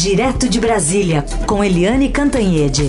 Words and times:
Direto 0.00 0.48
de 0.48 0.60
Brasília, 0.60 1.24
com 1.44 1.64
Eliane 1.64 2.08
Cantanhede. 2.08 2.84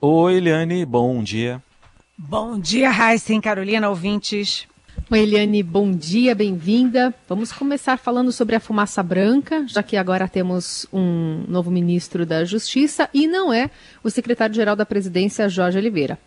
Oi, 0.00 0.34
Eliane, 0.34 0.84
bom 0.84 1.22
dia. 1.22 1.62
Bom 2.18 2.58
dia, 2.58 2.90
Raíssa 2.90 3.40
Carolina, 3.40 3.88
ouvintes. 3.88 4.66
Oi, 5.12 5.20
Eliane, 5.20 5.62
bom 5.62 5.92
dia, 5.92 6.34
bem-vinda. 6.34 7.14
Vamos 7.28 7.52
começar 7.52 7.96
falando 7.96 8.32
sobre 8.32 8.56
a 8.56 8.60
fumaça 8.60 9.00
branca, 9.00 9.64
já 9.68 9.80
que 9.80 9.96
agora 9.96 10.26
temos 10.26 10.88
um 10.92 11.44
novo 11.46 11.70
ministro 11.70 12.26
da 12.26 12.44
Justiça 12.44 13.08
e 13.14 13.28
não 13.28 13.52
é 13.52 13.70
o 14.02 14.10
secretário-geral 14.10 14.74
da 14.74 14.84
Presidência, 14.84 15.48
Jorge 15.48 15.78
Oliveira. 15.78 16.18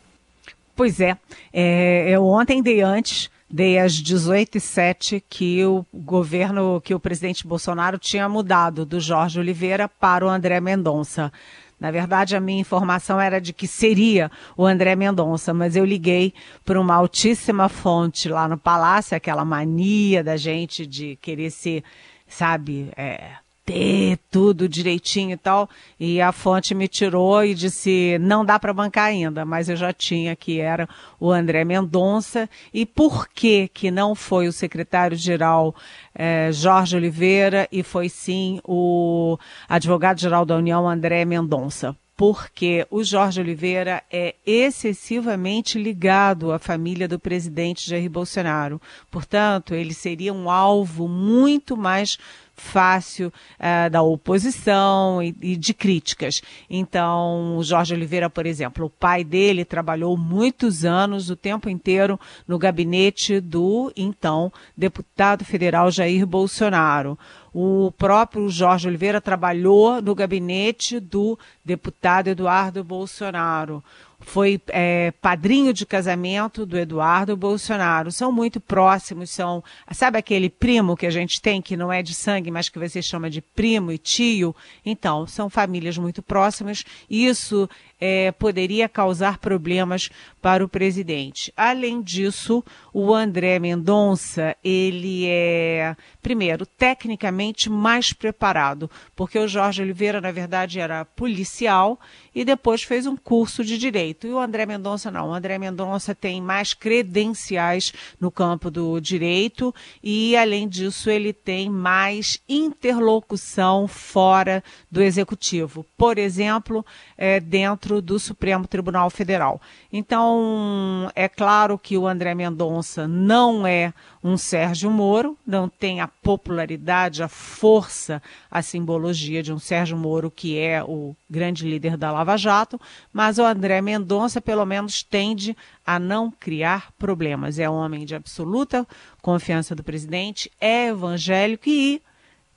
Pois 0.79 1.01
é, 1.01 1.17
é 1.51 2.09
eu 2.09 2.25
ontem 2.25 2.63
dei 2.63 2.79
antes, 2.79 3.29
dei 3.51 3.77
às 3.77 4.01
18h07 4.01 5.21
que 5.29 5.65
o 5.65 5.85
governo, 5.93 6.79
que 6.79 6.95
o 6.95 6.99
presidente 7.01 7.45
Bolsonaro 7.45 7.97
tinha 7.97 8.29
mudado 8.29 8.85
do 8.85 8.97
Jorge 8.97 9.41
Oliveira 9.41 9.89
para 9.89 10.25
o 10.25 10.29
André 10.29 10.61
Mendonça. 10.61 11.33
Na 11.77 11.91
verdade, 11.91 12.33
a 12.33 12.39
minha 12.39 12.61
informação 12.61 13.19
era 13.19 13.41
de 13.41 13.51
que 13.51 13.67
seria 13.67 14.31
o 14.55 14.65
André 14.65 14.95
Mendonça, 14.95 15.53
mas 15.53 15.75
eu 15.75 15.83
liguei 15.83 16.33
para 16.63 16.79
uma 16.79 16.95
altíssima 16.95 17.67
fonte 17.67 18.29
lá 18.29 18.47
no 18.47 18.57
Palácio, 18.57 19.17
aquela 19.17 19.43
mania 19.43 20.23
da 20.23 20.37
gente 20.37 20.87
de 20.87 21.17
querer 21.17 21.51
ser, 21.51 21.83
sabe, 22.25 22.89
é, 22.95 23.31
ter 23.69 24.17
tudo 24.31 24.67
direitinho 24.67 25.33
e 25.33 25.37
tal. 25.37 25.69
E 25.99 26.19
a 26.19 26.31
fonte 26.31 26.73
me 26.73 26.87
tirou 26.87 27.43
e 27.45 27.53
disse: 27.53 28.17
não 28.19 28.43
dá 28.43 28.57
para 28.57 28.73
bancar 28.73 29.05
ainda, 29.05 29.45
mas 29.45 29.69
eu 29.69 29.75
já 29.75 29.93
tinha 29.93 30.35
que 30.35 30.59
era 30.59 30.89
o 31.19 31.31
André 31.31 31.63
Mendonça. 31.63 32.49
E 32.73 32.83
por 32.83 33.27
que 33.29 33.67
que 33.67 33.91
não 33.91 34.15
foi 34.15 34.47
o 34.47 34.51
secretário-geral 34.51 35.75
eh, 36.15 36.49
Jorge 36.51 36.97
Oliveira 36.97 37.67
e 37.71 37.83
foi 37.83 38.09
sim 38.09 38.59
o 38.63 39.37
advogado-geral 39.67 40.45
da 40.45 40.57
União 40.57 40.89
André 40.89 41.23
Mendonça? 41.23 41.95
porque 42.19 42.85
o 42.91 43.01
Jorge 43.01 43.39
Oliveira 43.39 44.03
é 44.11 44.35
excessivamente 44.45 45.81
ligado 45.81 46.51
à 46.51 46.59
família 46.59 47.07
do 47.07 47.17
presidente 47.17 47.89
Jair 47.89 48.09
Bolsonaro. 48.09 48.81
Portanto, 49.09 49.73
ele 49.73 49.93
seria 49.93 50.33
um 50.33 50.49
alvo 50.49 51.07
muito 51.07 51.77
mais 51.77 52.17
fácil 52.59 53.33
uh, 53.59 53.89
da 53.89 54.01
oposição 54.01 55.23
e, 55.23 55.35
e, 55.41 55.55
de 55.55 55.73
críticas. 55.73 56.41
Então, 56.69 57.57
o 57.57 57.63
Jorge 57.63 57.93
Oliveira, 57.93 58.29
por 58.29 58.45
exemplo, 58.45 58.85
o 58.85 58.89
pai 58.89 59.23
dele 59.23 59.65
trabalhou 59.65 60.15
muitos 60.17 60.85
anos, 60.85 61.29
o 61.29 61.35
tempo 61.35 61.69
inteiro, 61.69 62.19
no 62.47 62.59
gabinete 62.59 63.39
do 63.39 63.91
então 63.95 64.51
deputado 64.77 65.43
federal 65.43 65.89
Jair 65.89 66.25
Bolsonaro. 66.27 67.17
O 67.51 67.91
próprio 67.97 68.47
Jorge 68.49 68.87
Oliveira 68.87 69.19
trabalhou 69.19 70.01
no 70.01 70.13
gabinete 70.13 70.99
do 70.99 71.37
deputado 71.65 72.27
Eduardo 72.27 72.83
Bolsonaro 72.83 73.83
foi 74.19 74.61
é, 74.67 75.11
padrinho 75.21 75.73
de 75.73 75.85
casamento 75.85 76.65
do 76.65 76.77
Eduardo 76.77 77.35
Bolsonaro. 77.37 78.11
São 78.11 78.31
muito 78.31 78.59
próximos, 78.59 79.31
são. 79.31 79.63
Sabe 79.91 80.17
aquele 80.17 80.49
primo 80.49 80.97
que 80.97 81.05
a 81.05 81.09
gente 81.09 81.41
tem, 81.41 81.61
que 81.61 81.77
não 81.77 81.91
é 81.91 82.03
de 82.03 82.13
sangue, 82.13 82.51
mas 82.51 82.69
que 82.69 82.79
você 82.79 83.01
chama 83.01 83.29
de 83.29 83.41
primo 83.41 83.91
e 83.91 83.97
tio? 83.97 84.55
Então, 84.85 85.25
são 85.25 85.49
famílias 85.49 85.97
muito 85.97 86.21
próximas. 86.21 86.83
Isso 87.09 87.69
é, 87.99 88.31
poderia 88.31 88.87
causar 88.87 89.37
problemas 89.39 90.09
para 90.41 90.63
o 90.63 90.69
presidente. 90.69 91.51
Além 91.55 92.01
disso, 92.01 92.63
o 92.93 93.13
André 93.13 93.59
Mendonça, 93.59 94.55
ele 94.63 95.25
é, 95.27 95.95
primeiro, 96.21 96.65
tecnicamente 96.65 97.69
mais 97.69 98.13
preparado, 98.13 98.89
porque 99.15 99.37
o 99.37 99.47
Jorge 99.47 99.81
Oliveira, 99.81 100.21
na 100.21 100.31
verdade, 100.31 100.79
era 100.79 101.03
policial 101.03 101.99
e 102.33 102.45
depois 102.45 102.83
fez 102.83 103.05
um 103.05 103.17
curso 103.17 103.65
de 103.65 103.77
direito. 103.77 104.27
E 104.27 104.31
o 104.31 104.39
André 104.39 104.65
Mendonça 104.65 105.11
não. 105.11 105.29
O 105.29 105.33
André 105.33 105.57
Mendonça 105.57 106.15
tem 106.15 106.41
mais 106.41 106.73
credenciais 106.73 107.91
no 108.19 108.31
campo 108.31 108.71
do 108.71 108.99
direito 108.99 109.73
e, 110.01 110.37
além 110.37 110.67
disso, 110.67 111.09
ele 111.09 111.33
tem 111.33 111.69
mais 111.69 112.39
interlocução 112.47 113.87
fora 113.87 114.63
do 114.89 115.01
executivo. 115.01 115.85
Por 115.97 116.17
exemplo, 116.17 116.85
é, 117.17 117.39
dentro 117.39 117.88
do 118.01 118.19
Supremo 118.19 118.67
Tribunal 118.67 119.09
Federal. 119.09 119.59
Então, 119.91 121.11
é 121.15 121.27
claro 121.27 121.77
que 121.77 121.97
o 121.97 122.07
André 122.07 122.35
Mendonça 122.35 123.07
não 123.07 123.65
é 123.65 123.93
um 124.23 124.37
Sérgio 124.37 124.91
Moro, 124.91 125.37
não 125.45 125.67
tem 125.67 126.01
a 126.01 126.07
popularidade, 126.07 127.23
a 127.23 127.27
força, 127.27 128.21
a 128.51 128.61
simbologia 128.61 129.41
de 129.41 129.51
um 129.51 129.59
Sérgio 129.59 129.97
Moro, 129.97 130.29
que 130.29 130.57
é 130.57 130.83
o 130.83 131.15
grande 131.29 131.67
líder 131.67 131.97
da 131.97 132.11
Lava 132.11 132.37
Jato, 132.37 132.79
mas 133.11 133.37
o 133.39 133.43
André 133.43 133.81
Mendonça, 133.81 134.39
pelo 134.39 134.65
menos, 134.65 135.03
tende 135.03 135.55
a 135.85 135.97
não 135.97 136.29
criar 136.31 136.91
problemas. 136.99 137.59
É 137.59 137.69
um 137.69 137.73
homem 137.73 138.05
de 138.05 138.13
absoluta 138.13 138.87
confiança 139.21 139.73
do 139.73 139.83
presidente, 139.83 140.51
é 140.59 140.87
evangélico 140.87 141.67
e 141.67 142.01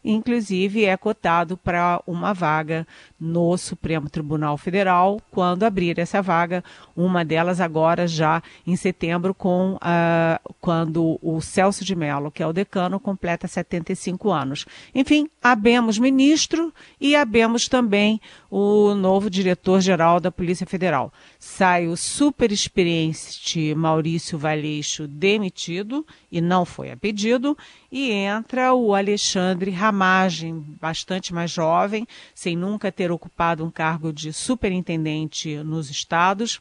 inclusive 0.05 0.85
é 0.85 0.97
cotado 0.97 1.57
para 1.57 2.01
uma 2.07 2.33
vaga 2.33 2.87
no 3.19 3.57
Supremo 3.57 4.11
Tribunal 4.11 4.57
Federal 4.57 5.21
quando 5.31 5.63
abrir 5.63 5.99
essa 5.99 6.21
vaga, 6.21 6.65
uma 6.97 7.25
delas 7.25 7.61
agora 7.61 8.07
já 8.07 8.43
em 8.67 8.77
setembro 8.77 9.33
com 9.33 9.75
uh, 9.75 10.55
quando 10.61 11.19
o 11.23 11.41
Celso 11.41 11.85
de 11.85 11.95
Mello, 11.95 12.31
que 12.31 12.43
é 12.43 12.47
o 12.47 12.53
decano, 12.53 12.99
completa 12.99 13.47
75 13.47 14.31
anos. 14.31 14.67
Enfim, 14.95 15.29
abemos 15.43 15.99
ministro 15.99 16.73
e 17.01 17.15
abemos 17.15 17.69
também 17.69 18.21
o 18.55 18.95
novo 18.95 19.31
diretor-geral 19.31 20.21
da 20.21 20.31
Polícia 20.31 20.67
Federal. 20.67 21.11
Sai 21.39 21.89
o 21.89 21.97
super 21.97 22.53
experiente 22.53 23.75
Maurício 23.75 24.37
Valeixo 24.37 25.09
demitido 25.09 26.07
e 26.31 26.39
não 26.39 26.67
foi 26.67 26.91
a 26.91 26.97
pedido 26.97 27.57
e 27.91 28.11
entra 28.11 28.75
o 28.75 28.95
Alexandre 28.95 29.71
Ramagem, 29.71 30.63
bastante 30.79 31.33
mais 31.33 31.51
jovem, 31.51 32.07
sem 32.35 32.55
nunca 32.55 32.93
ter 32.93 33.11
ocupado 33.11 33.65
um 33.65 33.71
cargo 33.71 34.13
de 34.13 34.35
superintendente 34.35 35.57
nos 35.65 35.89
estados, 35.89 36.61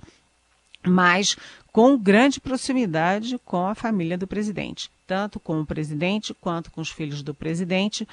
mas 0.87 1.35
com 1.73 1.97
grande 1.97 2.39
proximidade 2.39 3.37
com 3.43 3.67
a 3.67 3.75
família 3.75 4.17
do 4.17 4.27
presidente, 4.27 4.89
tanto 5.05 5.41
com 5.41 5.59
o 5.59 5.65
presidente 5.65 6.33
quanto 6.33 6.71
com 6.71 6.79
os 6.79 6.89
filhos 6.89 7.21
do 7.21 7.33
presidente, 7.33 8.07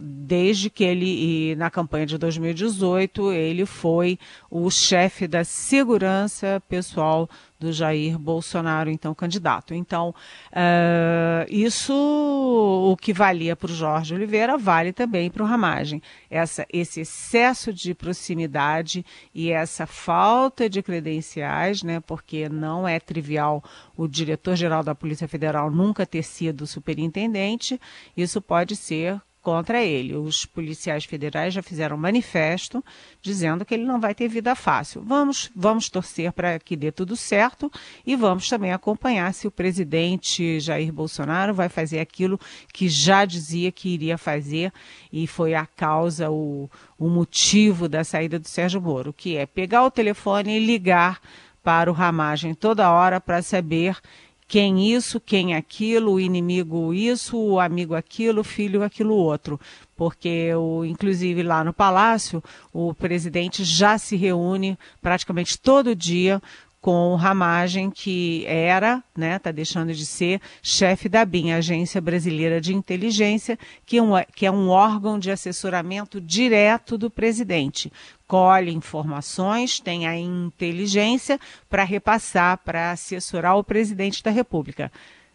desde 0.00 0.70
que 0.70 0.84
ele, 0.84 1.54
na 1.56 1.70
campanha 1.70 2.06
de 2.06 2.18
2018, 2.18 3.32
ele 3.32 3.66
foi 3.66 4.18
o 4.50 4.70
chefe 4.70 5.26
da 5.26 5.44
segurança 5.44 6.62
pessoal 6.68 7.28
do 7.58 7.72
Jair 7.72 8.18
Bolsonaro, 8.18 8.90
então 8.90 9.14
candidato. 9.14 9.74
Então, 9.74 10.14
uh, 10.50 11.46
isso 11.48 11.94
o 11.94 12.96
que 12.96 13.12
valia 13.12 13.56
para 13.56 13.70
o 13.70 13.74
Jorge 13.74 14.14
Oliveira 14.14 14.58
vale 14.58 14.92
também 14.92 15.30
para 15.30 15.42
o 15.42 15.46
Ramagem. 15.46 16.02
Essa, 16.30 16.66
esse 16.70 17.00
excesso 17.00 17.72
de 17.72 17.94
proximidade 17.94 19.04
e 19.34 19.50
essa 19.50 19.86
falta 19.86 20.68
de 20.68 20.82
credenciais, 20.82 21.82
né, 21.82 22.00
porque 22.00 22.48
não 22.48 22.86
é 22.86 23.00
trivial 23.00 23.64
o 23.96 24.06
diretor-geral 24.06 24.82
da 24.82 24.94
Polícia 24.94 25.26
Federal 25.26 25.70
nunca 25.70 26.04
ter 26.04 26.22
sido 26.22 26.66
superintendente, 26.66 27.80
isso 28.16 28.42
pode 28.42 28.76
ser 28.76 29.20
contra 29.44 29.84
ele. 29.84 30.16
Os 30.16 30.46
policiais 30.46 31.04
federais 31.04 31.52
já 31.52 31.62
fizeram 31.62 31.96
um 31.96 32.00
manifesto 32.00 32.82
dizendo 33.20 33.64
que 33.64 33.74
ele 33.74 33.84
não 33.84 34.00
vai 34.00 34.14
ter 34.14 34.26
vida 34.26 34.54
fácil. 34.54 35.02
Vamos, 35.02 35.50
vamos 35.54 35.90
torcer 35.90 36.32
para 36.32 36.58
que 36.58 36.74
dê 36.74 36.90
tudo 36.90 37.14
certo 37.14 37.70
e 38.06 38.16
vamos 38.16 38.48
também 38.48 38.72
acompanhar 38.72 39.32
se 39.34 39.46
o 39.46 39.50
presidente 39.50 40.58
Jair 40.58 40.90
Bolsonaro 40.90 41.52
vai 41.52 41.68
fazer 41.68 42.00
aquilo 42.00 42.40
que 42.72 42.88
já 42.88 43.26
dizia 43.26 43.70
que 43.70 43.90
iria 43.90 44.16
fazer 44.16 44.72
e 45.12 45.26
foi 45.26 45.54
a 45.54 45.66
causa, 45.66 46.30
o, 46.30 46.70
o 46.98 47.08
motivo 47.10 47.86
da 47.86 48.02
saída 48.02 48.38
do 48.38 48.48
Sérgio 48.48 48.80
Moro, 48.80 49.12
que 49.12 49.36
é 49.36 49.44
pegar 49.44 49.84
o 49.84 49.90
telefone 49.90 50.56
e 50.56 50.64
ligar 50.64 51.20
para 51.62 51.90
o 51.90 51.94
Ramagem 51.94 52.54
toda 52.54 52.90
hora 52.90 53.20
para 53.20 53.42
saber 53.42 53.98
quem 54.46 54.92
isso, 54.92 55.18
quem 55.20 55.54
aquilo, 55.54 56.12
o 56.12 56.20
inimigo 56.20 56.92
isso, 56.92 57.36
o 57.36 57.58
amigo 57.58 57.94
aquilo, 57.94 58.40
o 58.40 58.44
filho 58.44 58.82
aquilo 58.82 59.14
outro. 59.14 59.58
Porque, 59.96 60.54
o, 60.54 60.84
inclusive, 60.84 61.42
lá 61.42 61.64
no 61.64 61.72
Palácio, 61.72 62.42
o 62.72 62.92
presidente 62.94 63.64
já 63.64 63.96
se 63.96 64.16
reúne 64.16 64.78
praticamente 65.00 65.58
todo 65.58 65.94
dia 65.94 66.40
com 66.84 67.14
o 67.14 67.16
Ramagem, 67.16 67.90
que 67.90 68.44
era, 68.46 69.02
né, 69.16 69.36
está 69.36 69.50
deixando 69.50 69.94
de 69.94 70.04
ser, 70.04 70.38
chefe 70.62 71.08
da 71.08 71.24
BIM, 71.24 71.50
Agência 71.50 71.98
Brasileira 71.98 72.60
de 72.60 72.74
Inteligência, 72.74 73.58
que 73.86 73.96
é, 73.96 74.02
um, 74.02 74.10
que 74.36 74.44
é 74.44 74.50
um 74.50 74.68
órgão 74.68 75.18
de 75.18 75.30
assessoramento 75.30 76.20
direto 76.20 76.98
do 76.98 77.08
presidente. 77.08 77.90
Colhe 78.26 78.72
informações, 78.72 79.80
tem 79.80 80.06
a 80.06 80.16
inteligência 80.16 81.38
para 81.68 81.84
repassar, 81.84 82.58
para 82.58 82.90
assessorar 82.90 83.56
o 83.56 83.64
presidente 83.64 84.22
da 84.22 84.30
República. 84.30 84.90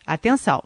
Atenção, 0.06 0.64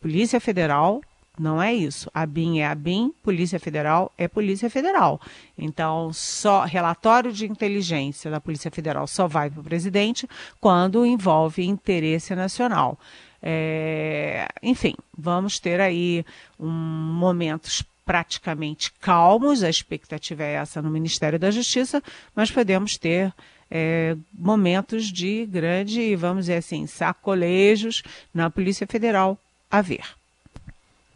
Polícia 0.00 0.40
Federal 0.40 1.02
não 1.38 1.62
é 1.62 1.72
isso. 1.72 2.10
A 2.12 2.26
BIM 2.26 2.60
é 2.60 2.66
a 2.66 2.74
BIM, 2.74 3.12
Polícia 3.22 3.58
Federal 3.58 4.12
é 4.18 4.28
Polícia 4.28 4.68
Federal. 4.68 5.20
Então, 5.56 6.12
só 6.12 6.64
relatório 6.64 7.32
de 7.32 7.46
inteligência 7.46 8.30
da 8.30 8.40
Polícia 8.40 8.70
Federal 8.70 9.06
só 9.06 9.26
vai 9.26 9.50
para 9.50 9.60
o 9.60 9.64
presidente 9.64 10.28
quando 10.60 11.06
envolve 11.06 11.64
interesse 11.64 12.34
nacional. 12.34 12.98
É, 13.42 14.46
enfim, 14.62 14.94
vamos 15.16 15.58
ter 15.58 15.80
aí 15.80 16.24
um, 16.60 16.70
momentos 16.70 17.82
praticamente 18.04 18.92
calmos, 19.00 19.62
a 19.62 19.70
expectativa 19.70 20.42
é 20.42 20.54
essa 20.54 20.82
no 20.82 20.90
Ministério 20.90 21.38
da 21.38 21.50
Justiça, 21.50 22.02
mas 22.34 22.50
podemos 22.50 22.96
ter 22.96 23.32
é, 23.70 24.16
momentos 24.32 25.10
de 25.10 25.46
grande, 25.46 26.14
vamos 26.16 26.44
dizer 26.44 26.56
assim, 26.56 26.86
sacolejos 26.86 28.02
na 28.34 28.50
Polícia 28.50 28.86
Federal 28.86 29.38
a 29.70 29.80
ver. 29.80 30.04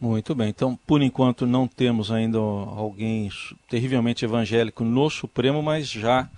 Muito 0.01 0.35
bem. 0.35 0.49
Então, 0.49 0.79
por 0.87 1.03
enquanto, 1.03 1.47
não 1.47 1.67
temos 1.67 2.11
ainda 2.11 2.39
alguém 2.39 3.31
terrivelmente 3.69 4.25
evangélico 4.25 4.85
no 4.85 5.09
Supremo, 5.11 5.63
mas 5.63 5.89
já 5.89 6.29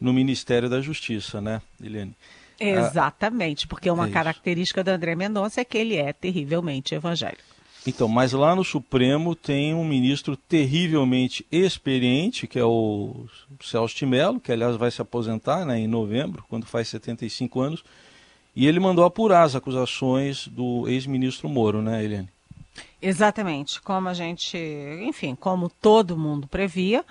no 0.00 0.12
Ministério 0.12 0.68
da 0.68 0.80
Justiça, 0.80 1.40
né, 1.40 1.60
Eliane? 1.82 2.14
Exatamente, 2.58 3.66
porque 3.66 3.90
uma 3.90 4.06
é 4.06 4.10
característica 4.10 4.82
do 4.82 4.88
André 4.88 5.14
Mendonça 5.14 5.60
é 5.60 5.64
que 5.64 5.76
ele 5.76 5.96
é 5.96 6.12
terrivelmente 6.12 6.94
evangélico. 6.94 7.55
Então, 7.86 8.08
mas 8.08 8.32
lá 8.32 8.56
no 8.56 8.64
Supremo 8.64 9.36
tem 9.36 9.72
um 9.72 9.84
ministro 9.84 10.36
terrivelmente 10.36 11.46
experiente, 11.52 12.46
que 12.46 12.58
é 12.58 12.64
o 12.64 13.26
Celso 13.60 13.96
de 13.96 14.04
Mello, 14.04 14.40
que 14.40 14.50
aliás 14.50 14.76
vai 14.76 14.90
se 14.90 15.00
aposentar 15.00 15.64
né, 15.64 15.78
em 15.78 15.86
novembro, 15.86 16.44
quando 16.48 16.66
faz 16.66 16.88
75 16.88 17.60
anos, 17.60 17.84
e 18.56 18.66
ele 18.66 18.80
mandou 18.80 19.04
apurar 19.04 19.44
as 19.44 19.54
acusações 19.54 20.48
do 20.48 20.88
ex-ministro 20.88 21.48
Moro, 21.48 21.80
né, 21.80 22.04
Eliane? 22.04 22.28
Exatamente, 23.00 23.80
como 23.80 24.08
a 24.08 24.14
gente, 24.14 24.58
enfim, 25.02 25.34
como 25.34 25.68
todo 25.68 26.16
mundo 26.16 26.48
previa, 26.48 27.04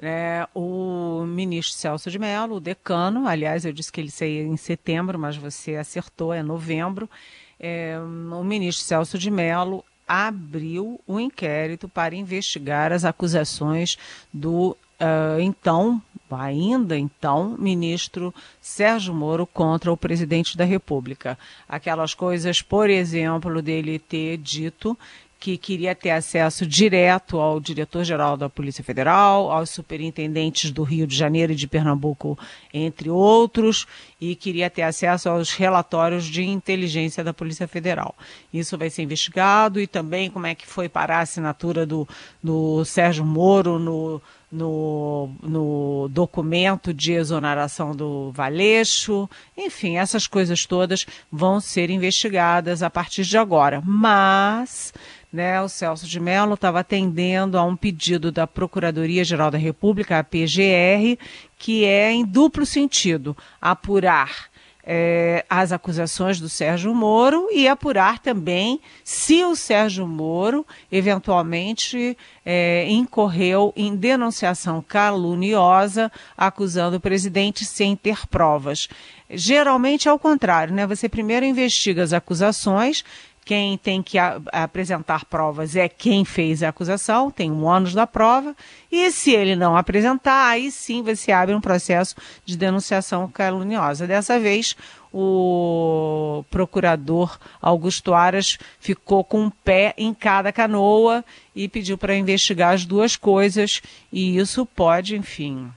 é, 0.00 0.46
o 0.54 1.24
ministro 1.26 1.76
Celso 1.76 2.10
de 2.10 2.18
Mello, 2.18 2.56
o 2.56 2.60
decano, 2.60 3.26
aliás, 3.26 3.64
eu 3.64 3.72
disse 3.72 3.90
que 3.90 4.00
ele 4.00 4.10
saía 4.10 4.42
em 4.42 4.56
setembro, 4.56 5.18
mas 5.18 5.36
você 5.36 5.74
acertou, 5.74 6.32
é 6.32 6.42
novembro. 6.42 7.10
É, 7.58 7.98
o 7.98 8.44
ministro 8.44 8.84
Celso 8.84 9.18
de 9.18 9.28
Mello 9.30 9.84
abriu 10.08 10.98
o 11.06 11.14
um 11.14 11.20
inquérito 11.20 11.88
para 11.88 12.16
investigar 12.16 12.92
as 12.92 13.04
acusações 13.04 13.98
do 14.32 14.76
uh, 14.98 15.40
então, 15.40 16.00
ainda 16.30 16.96
então, 16.96 17.56
ministro 17.58 18.34
Sérgio 18.60 19.14
Moro 19.14 19.46
contra 19.46 19.92
o 19.92 19.96
presidente 19.96 20.56
da 20.56 20.64
República. 20.64 21.38
Aquelas 21.68 22.14
coisas, 22.14 22.62
por 22.62 22.88
exemplo, 22.88 23.60
dele 23.62 23.98
ter 23.98 24.38
dito 24.38 24.96
que 25.38 25.56
queria 25.56 25.94
ter 25.94 26.10
acesso 26.10 26.66
direto 26.66 27.38
ao 27.38 27.60
diretor-geral 27.60 28.36
da 28.36 28.48
Polícia 28.48 28.82
Federal, 28.82 29.52
aos 29.52 29.70
superintendentes 29.70 30.72
do 30.72 30.82
Rio 30.82 31.06
de 31.06 31.16
Janeiro 31.16 31.52
e 31.52 31.56
de 31.56 31.68
Pernambuco, 31.68 32.36
entre 32.74 33.08
outros, 33.08 33.86
e 34.20 34.34
queria 34.34 34.68
ter 34.68 34.82
acesso 34.82 35.28
aos 35.28 35.52
relatórios 35.52 36.24
de 36.24 36.42
inteligência 36.42 37.22
da 37.22 37.32
Polícia 37.32 37.68
Federal. 37.68 38.16
Isso 38.52 38.76
vai 38.76 38.90
ser 38.90 39.02
investigado 39.02 39.80
e 39.80 39.86
também 39.86 40.28
como 40.28 40.46
é 40.46 40.54
que 40.54 40.66
foi 40.66 40.88
parar 40.88 41.18
a 41.18 41.22
assinatura 41.22 41.86
do, 41.86 42.06
do 42.42 42.84
Sérgio 42.84 43.24
Moro 43.24 43.78
no, 43.78 44.20
no, 44.50 45.30
no 45.42 46.08
documento 46.10 46.92
de 46.92 47.12
exoneração 47.12 47.94
do 47.94 48.32
Valeixo. 48.32 49.28
Enfim, 49.56 49.98
essas 49.98 50.26
coisas 50.26 50.66
todas 50.66 51.06
vão 51.30 51.60
ser 51.60 51.90
investigadas 51.90 52.82
a 52.82 52.90
partir 52.90 53.24
de 53.24 53.36
agora. 53.36 53.82
Mas 53.84 54.92
né, 55.32 55.60
o 55.60 55.68
Celso 55.68 56.06
de 56.06 56.18
Mello 56.18 56.54
estava 56.54 56.80
atendendo 56.80 57.58
a 57.58 57.64
um 57.64 57.76
pedido 57.76 58.32
da 58.32 58.46
Procuradoria-Geral 58.46 59.50
da 59.50 59.58
República, 59.58 60.18
a 60.18 60.24
PGR, 60.24 61.18
que 61.58 61.84
é 61.84 62.10
em 62.10 62.24
duplo 62.24 62.64
sentido: 62.64 63.36
apurar 63.60 64.48
é, 64.90 65.44
as 65.50 65.70
acusações 65.70 66.40
do 66.40 66.48
Sérgio 66.48 66.94
Moro 66.94 67.46
e 67.52 67.68
apurar 67.68 68.18
também 68.18 68.80
se 69.04 69.44
o 69.44 69.54
Sérgio 69.54 70.08
Moro 70.08 70.66
eventualmente 70.90 72.16
é, 72.42 72.86
incorreu 72.88 73.70
em 73.76 73.94
denunciação 73.94 74.80
caluniosa 74.80 76.10
acusando 76.34 76.96
o 76.96 77.00
presidente 77.00 77.66
sem 77.66 77.94
ter 77.94 78.26
provas. 78.28 78.88
Geralmente 79.28 80.08
é 80.08 80.12
o 80.12 80.18
contrário, 80.18 80.72
né? 80.72 80.86
Você 80.86 81.06
primeiro 81.06 81.44
investiga 81.44 82.02
as 82.02 82.14
acusações, 82.14 83.04
quem 83.48 83.78
tem 83.78 84.02
que 84.02 84.18
a, 84.18 84.38
apresentar 84.52 85.24
provas 85.24 85.74
é 85.74 85.88
quem 85.88 86.22
fez 86.22 86.62
a 86.62 86.68
acusação, 86.68 87.30
tem 87.30 87.50
um 87.50 87.64
ônus 87.64 87.94
da 87.94 88.06
prova, 88.06 88.54
e 88.92 89.10
se 89.10 89.30
ele 89.30 89.56
não 89.56 89.74
apresentar, 89.74 90.50
aí 90.50 90.70
sim 90.70 91.02
você 91.02 91.32
abre 91.32 91.54
um 91.54 91.60
processo 91.60 92.14
de 92.44 92.58
denunciação 92.58 93.26
caluniosa. 93.26 94.06
Dessa 94.06 94.38
vez, 94.38 94.76
o 95.10 96.44
procurador 96.50 97.38
Augusto 97.58 98.12
Aras 98.12 98.58
ficou 98.78 99.24
com 99.24 99.44
um 99.44 99.50
pé 99.50 99.94
em 99.96 100.12
cada 100.12 100.52
canoa 100.52 101.24
e 101.56 101.68
pediu 101.68 101.96
para 101.96 102.14
investigar 102.14 102.74
as 102.74 102.84
duas 102.84 103.16
coisas, 103.16 103.80
e 104.12 104.36
isso 104.36 104.66
pode, 104.66 105.16
enfim, 105.16 105.72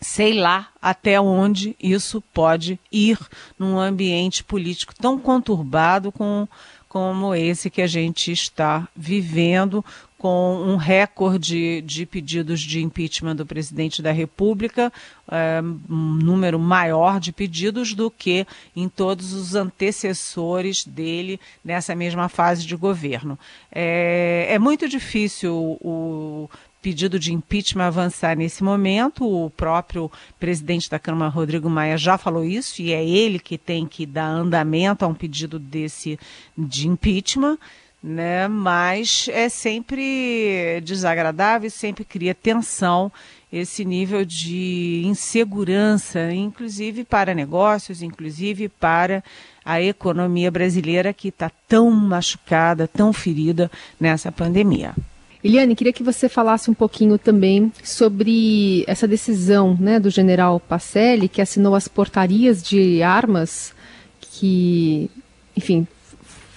sei 0.00 0.32
lá 0.32 0.70
até 0.82 1.20
onde 1.20 1.76
isso 1.80 2.20
pode 2.32 2.80
ir 2.90 3.16
num 3.56 3.78
ambiente 3.78 4.42
político 4.42 4.92
tão 4.92 5.20
conturbado 5.20 6.10
com 6.10 6.48
como 6.90 7.36
esse 7.36 7.70
que 7.70 7.80
a 7.80 7.86
gente 7.86 8.32
está 8.32 8.88
vivendo, 8.96 9.82
com 10.18 10.56
um 10.60 10.74
recorde 10.74 11.80
de 11.82 12.04
pedidos 12.04 12.60
de 12.60 12.82
impeachment 12.82 13.36
do 13.36 13.46
presidente 13.46 14.02
da 14.02 14.10
República, 14.10 14.92
é, 15.30 15.62
um 15.88 15.94
número 15.94 16.58
maior 16.58 17.20
de 17.20 17.30
pedidos 17.30 17.94
do 17.94 18.10
que 18.10 18.44
em 18.74 18.88
todos 18.88 19.32
os 19.32 19.54
antecessores 19.54 20.84
dele 20.84 21.38
nessa 21.64 21.94
mesma 21.94 22.28
fase 22.28 22.66
de 22.66 22.74
governo. 22.74 23.38
É, 23.70 24.48
é 24.50 24.58
muito 24.58 24.88
difícil 24.88 25.78
o 25.80 26.50
pedido 26.80 27.18
de 27.18 27.32
impeachment 27.32 27.84
avançar 27.86 28.36
nesse 28.36 28.62
momento. 28.62 29.24
O 29.24 29.50
próprio 29.50 30.10
presidente 30.38 30.90
da 30.90 30.98
Câmara, 30.98 31.30
Rodrigo 31.30 31.68
Maia, 31.68 31.96
já 31.96 32.16
falou 32.16 32.44
isso 32.44 32.82
e 32.82 32.92
é 32.92 33.04
ele 33.04 33.38
que 33.38 33.58
tem 33.58 33.86
que 33.86 34.06
dar 34.06 34.26
andamento 34.26 35.04
a 35.04 35.08
um 35.08 35.14
pedido 35.14 35.58
desse 35.58 36.18
de 36.56 36.88
impeachment. 36.88 37.58
Né? 38.02 38.48
Mas 38.48 39.28
é 39.30 39.48
sempre 39.50 40.80
desagradável, 40.82 41.70
sempre 41.70 42.02
cria 42.02 42.34
tensão 42.34 43.12
esse 43.52 43.84
nível 43.84 44.24
de 44.24 45.02
insegurança, 45.04 46.32
inclusive 46.32 47.04
para 47.04 47.34
negócios, 47.34 48.00
inclusive 48.00 48.68
para 48.68 49.24
a 49.64 49.82
economia 49.82 50.50
brasileira 50.50 51.12
que 51.12 51.28
está 51.28 51.50
tão 51.68 51.90
machucada, 51.90 52.88
tão 52.88 53.12
ferida 53.12 53.70
nessa 53.98 54.30
pandemia. 54.30 54.94
Eliane, 55.42 55.74
queria 55.74 55.92
que 55.92 56.02
você 56.02 56.28
falasse 56.28 56.70
um 56.70 56.74
pouquinho 56.74 57.16
também 57.16 57.72
sobre 57.82 58.84
essa 58.86 59.08
decisão 59.08 59.76
né, 59.80 59.98
do 59.98 60.10
general 60.10 60.60
Pacelli, 60.60 61.28
que 61.28 61.40
assinou 61.40 61.74
as 61.74 61.88
portarias 61.88 62.62
de 62.62 63.02
armas 63.02 63.74
que, 64.20 65.10
enfim, 65.56 65.86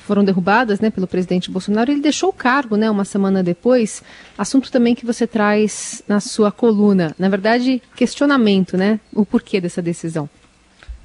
foram 0.05 0.23
derrubadas 0.23 0.81
né, 0.81 0.89
pelo 0.89 1.07
presidente 1.07 1.49
Bolsonaro. 1.49 1.91
Ele 1.91 2.01
deixou 2.01 2.29
o 2.29 2.33
cargo 2.33 2.75
né, 2.75 2.89
uma 2.91 3.05
semana 3.05 3.41
depois, 3.41 4.03
assunto 4.37 4.69
também 4.69 4.93
que 4.93 5.05
você 5.05 5.25
traz 5.25 6.03
na 6.07 6.19
sua 6.19 6.51
coluna. 6.51 7.15
Na 7.17 7.29
verdade, 7.29 7.81
questionamento, 7.95 8.75
né? 8.75 8.99
O 9.13 9.25
porquê 9.25 9.61
dessa 9.61 9.81
decisão. 9.81 10.29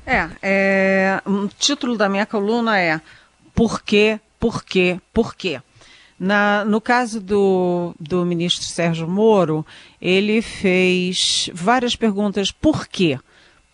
É, 0.04 0.28
é 0.42 1.22
o 1.24 1.48
título 1.58 1.96
da 1.96 2.08
minha 2.08 2.26
coluna 2.26 2.78
é 2.78 3.00
Por 3.54 3.82
quê, 3.82 4.18
por 4.40 4.64
quê, 4.64 5.00
por 5.12 5.34
quê? 5.34 5.60
Na, 6.18 6.64
no 6.64 6.80
caso 6.80 7.20
do, 7.20 7.94
do 7.98 8.24
ministro 8.24 8.64
Sérgio 8.64 9.06
Moro, 9.06 9.64
ele 10.00 10.42
fez 10.42 11.48
várias 11.54 11.94
perguntas. 11.94 12.50
Por 12.50 12.88
quê? 12.88 13.18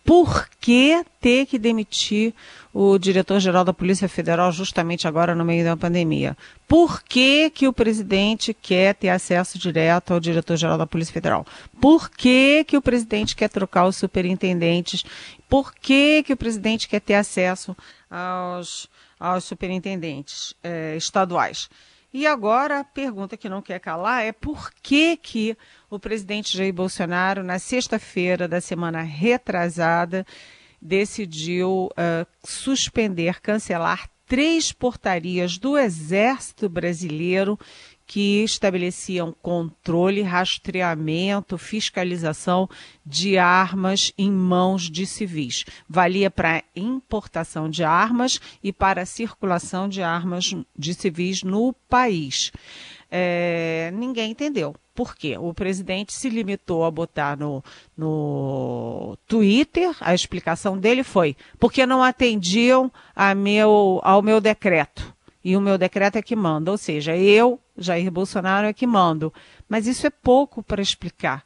por 0.05 0.47
que 0.61 1.03
ter 1.19 1.47
que 1.47 1.57
demitir 1.57 2.31
o 2.71 2.99
diretor-geral 2.99 3.65
da 3.65 3.73
Polícia 3.73 4.07
Federal 4.07 4.51
justamente 4.51 5.07
agora 5.07 5.33
no 5.33 5.43
meio 5.43 5.65
da 5.65 5.75
pandemia? 5.75 6.37
Por 6.67 7.01
que, 7.01 7.49
que 7.49 7.67
o 7.67 7.73
presidente 7.73 8.53
quer 8.53 8.93
ter 8.93 9.09
acesso 9.09 9.57
direto 9.57 10.13
ao 10.13 10.19
diretor-geral 10.19 10.77
da 10.77 10.85
Polícia 10.85 11.11
Federal? 11.11 11.43
Por 11.81 12.11
que, 12.11 12.63
que 12.65 12.77
o 12.77 12.81
presidente 12.83 13.35
quer 13.35 13.49
trocar 13.49 13.87
os 13.87 13.95
superintendentes? 13.95 15.03
Por 15.49 15.73
que, 15.73 16.21
que 16.21 16.33
o 16.33 16.37
presidente 16.37 16.87
quer 16.87 17.01
ter 17.01 17.15
acesso 17.15 17.75
aos, 18.07 18.87
aos 19.19 19.43
superintendentes 19.43 20.53
eh, 20.63 20.95
estaduais? 20.95 21.67
E 22.17 22.25
agora 22.25 22.79
a 22.79 22.83
pergunta 22.85 23.35
que 23.35 23.49
não 23.49 23.61
quer 23.61 23.77
calar 23.77 24.23
é 24.23 24.31
por 24.31 24.71
que, 24.81 25.17
que 25.17 25.57
o 25.89 25.99
presidente 25.99 26.57
Jair 26.57 26.73
Bolsonaro, 26.73 27.43
na 27.43 27.59
sexta-feira 27.59 28.47
da 28.47 28.61
semana 28.61 29.01
retrasada, 29.01 30.25
decidiu 30.81 31.89
uh, 31.91 32.25
suspender, 32.41 33.41
cancelar 33.41 34.09
três 34.25 34.71
portarias 34.71 35.57
do 35.57 35.77
Exército 35.77 36.69
Brasileiro 36.69 37.59
que 38.05 38.43
estabeleciam 38.43 39.35
controle, 39.41 40.21
rastreamento, 40.21 41.57
fiscalização 41.57 42.69
de 43.05 43.37
armas 43.37 44.13
em 44.17 44.31
mãos 44.31 44.89
de 44.89 45.05
civis. 45.05 45.65
Valia 45.89 46.29
para 46.29 46.63
importação 46.75 47.69
de 47.69 47.83
armas 47.83 48.39
e 48.63 48.71
para 48.71 49.05
circulação 49.05 49.89
de 49.89 50.01
armas 50.01 50.53
de 50.77 50.93
civis 50.93 51.43
no 51.43 51.73
país. 51.89 52.51
É, 53.09 53.91
ninguém 53.93 54.31
entendeu. 54.31 54.75
Por 54.93 55.15
quê? 55.15 55.37
O 55.37 55.53
presidente 55.53 56.13
se 56.13 56.29
limitou 56.29 56.85
a 56.85 56.91
botar 56.91 57.37
no, 57.37 57.63
no 57.97 59.17
Twitter, 59.27 59.95
a 59.99 60.13
explicação 60.13 60.77
dele 60.77 61.03
foi 61.03 61.35
porque 61.59 61.85
não 61.85 62.01
atendiam 62.01 62.91
a 63.15 63.35
meu, 63.35 63.99
ao 64.03 64.21
meu 64.21 64.39
decreto. 64.39 65.14
E 65.45 65.55
o 65.55 65.61
meu 65.61 65.77
decreto 65.77 66.15
é 66.15 66.23
que 66.23 66.35
manda, 66.35 66.71
ou 66.71 66.77
seja, 66.77 67.15
eu, 67.15 67.59
Jair 67.77 68.09
Bolsonaro, 68.09 68.65
é 68.65 68.73
que 68.73 68.87
mando. 68.87 69.31
Mas 69.69 69.85
isso 69.85 70.07
é 70.07 70.09
pouco 70.09 70.63
para 70.63 70.81
explicar. 70.81 71.45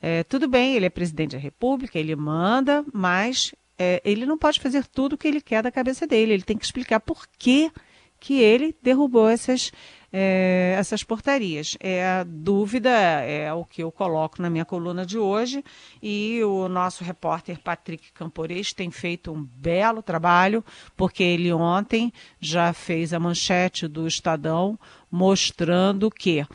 É, 0.00 0.24
tudo 0.24 0.48
bem, 0.48 0.74
ele 0.74 0.86
é 0.86 0.88
presidente 0.88 1.32
da 1.32 1.38
República, 1.38 1.98
ele 1.98 2.16
manda, 2.16 2.82
mas 2.90 3.54
é, 3.78 4.00
ele 4.02 4.24
não 4.24 4.38
pode 4.38 4.58
fazer 4.58 4.86
tudo 4.86 5.12
o 5.12 5.18
que 5.18 5.28
ele 5.28 5.42
quer 5.42 5.62
da 5.62 5.70
cabeça 5.70 6.06
dele. 6.06 6.32
Ele 6.32 6.42
tem 6.42 6.56
que 6.56 6.64
explicar 6.64 7.00
por 7.00 7.26
que, 7.38 7.70
que 8.18 8.40
ele 8.40 8.74
derrubou 8.82 9.28
essas 9.28 9.70
é, 10.16 10.76
essas 10.78 11.02
portarias. 11.02 11.76
É 11.80 12.06
a 12.06 12.22
dúvida, 12.24 12.88
é 12.88 13.52
o 13.52 13.64
que 13.64 13.82
eu 13.82 13.90
coloco 13.90 14.40
na 14.40 14.48
minha 14.48 14.64
coluna 14.64 15.04
de 15.04 15.18
hoje, 15.18 15.64
e 16.00 16.40
o 16.44 16.68
nosso 16.68 17.02
repórter 17.02 17.58
Patrick 17.58 18.12
Campores 18.12 18.72
tem 18.72 18.92
feito 18.92 19.32
um 19.32 19.42
belo 19.42 20.02
trabalho, 20.02 20.64
porque 20.96 21.24
ele 21.24 21.52
ontem 21.52 22.12
já 22.38 22.72
fez 22.72 23.12
a 23.12 23.18
manchete 23.18 23.88
do 23.88 24.06
Estadão 24.06 24.78
mostrando 25.10 26.08
que 26.10 26.46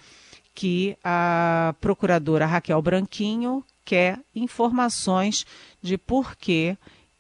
que 0.56 0.98
a 1.04 1.74
procuradora 1.80 2.46
Raquel 2.46 2.82
Branquinho 2.82 3.64
quer 3.86 4.20
informações 4.36 5.46
de 5.82 5.98
por 5.98 6.36
que 6.36 6.78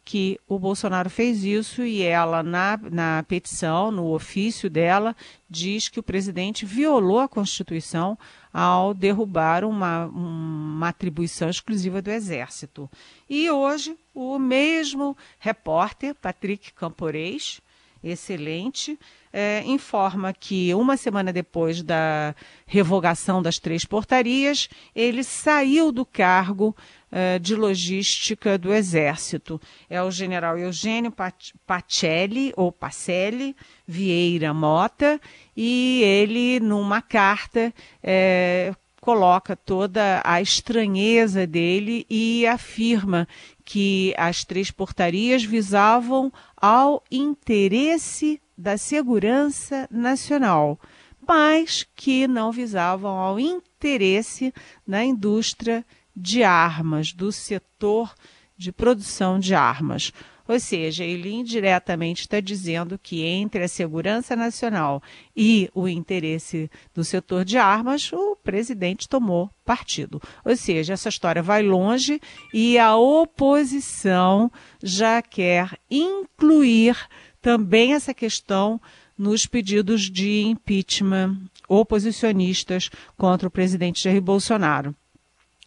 que 0.09 0.39
o 0.47 0.57
Bolsonaro 0.57 1.07
fez 1.07 1.43
isso 1.43 1.83
e 1.83 2.01
ela, 2.01 2.41
na, 2.41 2.79
na 2.91 3.23
petição, 3.27 3.91
no 3.91 4.11
ofício 4.11 4.67
dela, 4.67 5.15
diz 5.47 5.87
que 5.87 5.99
o 5.99 6.03
presidente 6.03 6.65
violou 6.65 7.19
a 7.19 7.27
Constituição 7.27 8.17
ao 8.51 8.91
derrubar 8.95 9.63
uma, 9.63 10.07
uma 10.07 10.89
atribuição 10.89 11.47
exclusiva 11.47 12.01
do 12.01 12.09
Exército. 12.09 12.89
E 13.29 13.51
hoje, 13.51 13.95
o 14.11 14.39
mesmo 14.39 15.15
repórter, 15.37 16.15
Patrick 16.15 16.73
Campores, 16.73 17.61
excelente, 18.03 18.97
é, 19.31 19.63
informa 19.65 20.33
que 20.33 20.73
uma 20.73 20.97
semana 20.97 21.31
depois 21.31 21.81
da 21.81 22.35
revogação 22.65 23.41
das 23.41 23.59
três 23.59 23.85
portarias, 23.85 24.69
ele 24.95 25.23
saiu 25.23 25.91
do 25.91 26.05
cargo 26.05 26.75
uh, 27.11 27.39
de 27.39 27.55
logística 27.55 28.57
do 28.57 28.73
Exército. 28.73 29.61
É 29.89 30.01
o 30.01 30.11
general 30.11 30.57
Eugênio 30.57 31.13
Pacelli, 31.65 32.53
ou 32.55 32.71
Pacelli 32.71 33.55
Vieira 33.87 34.53
Mota, 34.53 35.19
e 35.55 36.01
ele, 36.03 36.59
numa 36.59 37.01
carta, 37.01 37.73
é, 38.01 38.73
coloca 38.99 39.55
toda 39.55 40.21
a 40.23 40.41
estranheza 40.41 41.47
dele 41.47 42.05
e 42.09 42.45
afirma 42.45 43.27
que 43.63 44.13
as 44.17 44.43
três 44.43 44.71
portarias 44.71 45.43
visavam 45.43 46.31
ao 46.57 47.03
interesse 47.09 48.41
da 48.59 48.77
segurança 48.77 49.87
nacional, 49.89 50.77
mas 51.25 51.87
que 51.95 52.27
não 52.27 52.51
visavam 52.51 53.17
ao 53.17 53.39
interesse 53.39 54.53
da 54.85 55.01
indústria 55.01 55.85
de 56.13 56.43
armas, 56.43 57.13
do 57.13 57.31
setor 57.31 58.13
de 58.57 58.73
produção 58.73 59.39
de 59.39 59.55
armas. 59.55 60.11
Ou 60.45 60.59
seja, 60.59 61.05
ele 61.05 61.31
indiretamente 61.31 62.21
está 62.21 62.41
dizendo 62.41 62.99
que 62.99 63.23
entre 63.23 63.63
a 63.63 63.67
segurança 63.67 64.35
nacional 64.35 65.01
e 65.37 65.69
o 65.73 65.87
interesse 65.87 66.69
do 66.93 67.03
setor 67.03 67.45
de 67.45 67.57
armas, 67.57 68.11
o 68.11 68.35
presidente 68.35 69.07
tomou 69.07 69.49
partido. 69.63 70.19
Ou 70.43 70.57
seja, 70.57 70.93
essa 70.93 71.07
história 71.07 71.41
vai 71.41 71.61
longe 71.61 72.19
e 72.53 72.77
a 72.77 72.97
oposição 72.97 74.51
já 74.83 75.21
quer 75.21 75.79
incluir 75.89 76.97
também 77.41 77.93
essa 77.93 78.13
questão 78.13 78.79
nos 79.17 79.45
pedidos 79.45 80.09
de 80.09 80.41
impeachment 80.43 81.37
oposicionistas 81.67 82.89
contra 83.17 83.47
o 83.47 83.51
presidente 83.51 84.03
Jair 84.03 84.21
Bolsonaro. 84.21 84.95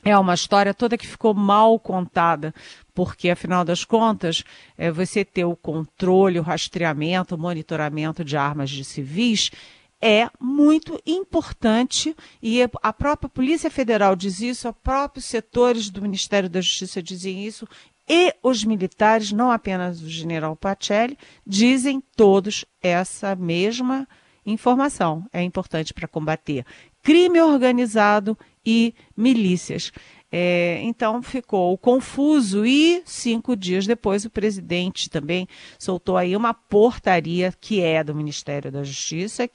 É 0.05 0.19
uma 0.19 0.35
história 0.35 0.75
toda 0.75 0.99
que 0.99 1.07
ficou 1.07 1.33
mal 1.33 1.79
contada, 1.79 2.53
porque, 2.93 3.31
afinal 3.31 3.65
das 3.65 3.85
contas, 3.85 4.43
é, 4.77 4.91
você 4.91 5.25
ter 5.25 5.45
o 5.45 5.55
controle, 5.55 6.41
o 6.41 6.43
rastreamento, 6.43 7.37
o 7.37 7.39
monitoramento 7.39 8.25
de 8.25 8.37
armas 8.37 8.69
de 8.71 8.85
civis 8.85 9.51
é 10.01 10.29
muito 10.41 11.01
importante 11.07 12.17
e 12.43 12.61
a 12.83 12.93
própria 12.93 13.29
Polícia 13.29 13.71
Federal 13.71 14.17
diz 14.17 14.41
isso, 14.41 14.69
os 14.69 14.75
próprios 14.83 15.27
setores 15.27 15.89
do 15.89 16.03
Ministério 16.03 16.51
da 16.51 16.61
Justiça 16.61 17.01
dizem 17.01 17.47
isso 17.47 17.69
e 18.15 18.35
os 18.43 18.63
militares, 18.63 19.33
não 19.33 19.51
apenas 19.51 20.03
o 20.03 20.07
general 20.07 20.55
Pacelli, 20.55 21.17
dizem 21.47 21.99
todos 22.15 22.63
essa 22.83 23.35
mesma 23.35 24.07
informação. 24.45 25.25
É 25.33 25.43
importante 25.43 25.95
para 25.95 26.07
combater 26.07 26.67
crime 27.03 27.41
organizado 27.41 28.37
e 28.67 28.95
milícias. 29.17 29.91
É, 30.31 30.79
então 30.83 31.23
ficou 31.23 31.77
confuso 31.79 32.67
e 32.67 33.03
cinco 33.07 33.57
dias 33.57 33.87
depois 33.87 34.27
o 34.27 34.31
presidente 34.31 35.09
também 35.09 35.49
soltou 35.79 36.19
aí 36.19 36.37
uma 36.37 36.53
portaria 36.53 37.53
que 37.59 37.81
é 37.81 38.05
do 38.05 38.15
Ministério 38.15 38.71
da 38.71 38.83
Justiça, 38.85 39.49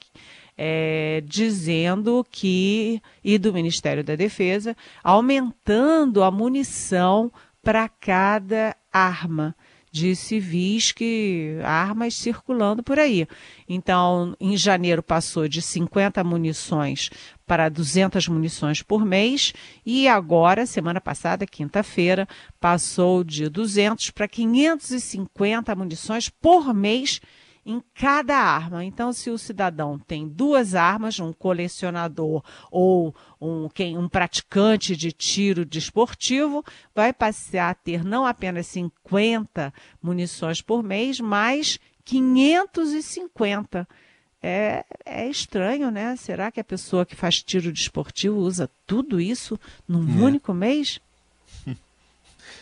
é, 0.56 1.22
dizendo 1.24 2.26
que 2.28 3.00
e 3.22 3.38
do 3.38 3.52
Ministério 3.52 4.02
da 4.02 4.16
Defesa 4.16 4.76
aumentando 5.04 6.24
a 6.24 6.30
munição 6.30 7.32
para 7.62 7.88
cada 7.88 8.76
arma 8.92 9.54
de 9.90 10.14
civis 10.14 10.92
que 10.92 11.58
armas 11.64 12.14
circulando 12.14 12.82
por 12.82 12.98
aí. 12.98 13.26
Então, 13.68 14.36
em 14.38 14.56
janeiro 14.56 15.02
passou 15.02 15.48
de 15.48 15.62
50 15.62 16.22
munições 16.24 17.10
para 17.46 17.68
200 17.68 18.28
munições 18.28 18.82
por 18.82 19.04
mês 19.04 19.52
e 19.84 20.06
agora, 20.06 20.66
semana 20.66 21.00
passada, 21.00 21.46
quinta-feira, 21.46 22.28
passou 22.60 23.24
de 23.24 23.48
200 23.48 24.10
para 24.10 24.28
550 24.28 25.74
munições 25.74 26.28
por 26.28 26.74
mês 26.74 27.20
em 27.68 27.82
cada 27.94 28.34
arma. 28.34 28.82
Então, 28.82 29.12
se 29.12 29.28
o 29.28 29.36
cidadão 29.36 29.98
tem 29.98 30.26
duas 30.26 30.74
armas, 30.74 31.20
um 31.20 31.34
colecionador 31.34 32.42
ou 32.70 33.14
um, 33.38 33.68
quem, 33.68 33.98
um 33.98 34.08
praticante 34.08 34.96
de 34.96 35.12
tiro 35.12 35.66
desportivo, 35.66 36.64
vai 36.94 37.12
passar 37.12 37.68
a 37.68 37.74
ter 37.74 38.02
não 38.02 38.24
apenas 38.24 38.68
50 38.68 39.70
munições 40.02 40.62
por 40.62 40.82
mês, 40.82 41.20
mas 41.20 41.78
550. 42.06 43.86
É, 44.42 44.84
é 45.04 45.28
estranho, 45.28 45.90
né? 45.90 46.16
Será 46.16 46.50
que 46.50 46.60
a 46.60 46.64
pessoa 46.64 47.04
que 47.04 47.14
faz 47.14 47.42
tiro 47.42 47.70
desportivo 47.70 48.38
usa 48.38 48.70
tudo 48.86 49.20
isso 49.20 49.60
num 49.86 50.20
é. 50.20 50.24
único 50.24 50.54
mês? 50.54 51.00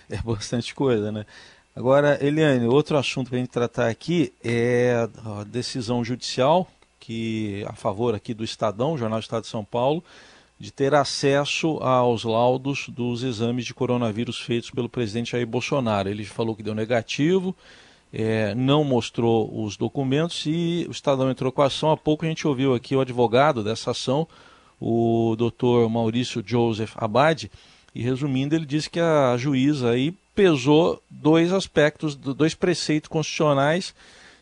É 0.09 0.19
bastante 0.19 0.73
coisa, 0.73 1.11
né? 1.11 1.27
Agora, 1.77 2.19
Eliane, 2.25 2.67
outro 2.67 2.97
assunto 2.97 3.29
para 3.29 3.37
a 3.37 3.41
gente 3.41 3.51
tratar 3.51 3.89
aqui 3.91 4.33
é 4.43 5.07
a 5.23 5.45
decisão 5.45 6.03
judicial 6.03 6.67
que 6.99 7.63
a 7.69 7.75
favor 7.75 8.15
aqui 8.15 8.33
do 8.33 8.43
Estadão, 8.43 8.97
Jornal 8.97 9.19
do 9.19 9.23
Estado 9.23 9.43
de 9.43 9.51
São 9.51 9.63
Paulo, 9.63 10.03
de 10.59 10.73
ter 10.73 10.95
acesso 10.95 11.77
aos 11.83 12.25
laudos 12.25 12.89
dos 12.89 13.23
exames 13.23 13.67
de 13.67 13.75
coronavírus 13.75 14.41
feitos 14.41 14.71
pelo 14.71 14.89
presidente 14.89 15.33
Jair 15.33 15.47
Bolsonaro. 15.47 16.09
Ele 16.09 16.25
falou 16.25 16.57
que 16.57 16.63
deu 16.63 16.75
negativo, 16.75 17.55
é, 18.11 18.55
não 18.55 18.83
mostrou 18.83 19.63
os 19.63 19.77
documentos 19.77 20.47
e 20.47 20.87
o 20.89 20.93
Estadão 20.93 21.31
entrou 21.31 21.53
com 21.53 21.61
a 21.61 21.67
ação. 21.67 21.91
Há 21.91 21.97
pouco 21.97 22.25
a 22.25 22.29
gente 22.29 22.49
ouviu 22.49 22.75
aqui 22.75 22.97
o 22.97 23.03
advogado 23.03 23.63
dessa 23.63 23.91
ação, 23.91 24.27
o 24.81 25.37
doutor 25.37 25.91
Maurício 25.91 26.43
Joseph 26.45 26.95
Abad, 26.97 27.51
e 27.95 28.01
resumindo, 28.01 28.55
ele 28.55 28.65
disse 28.65 28.89
que 28.89 28.99
a 28.99 29.37
juíza 29.37 29.91
aí 29.91 30.15
pesou 30.37 31.03
dois 31.09 31.51
aspectos, 31.51 32.15
dois 32.15 32.55
preceitos 32.55 33.09
constitucionais 33.09 33.95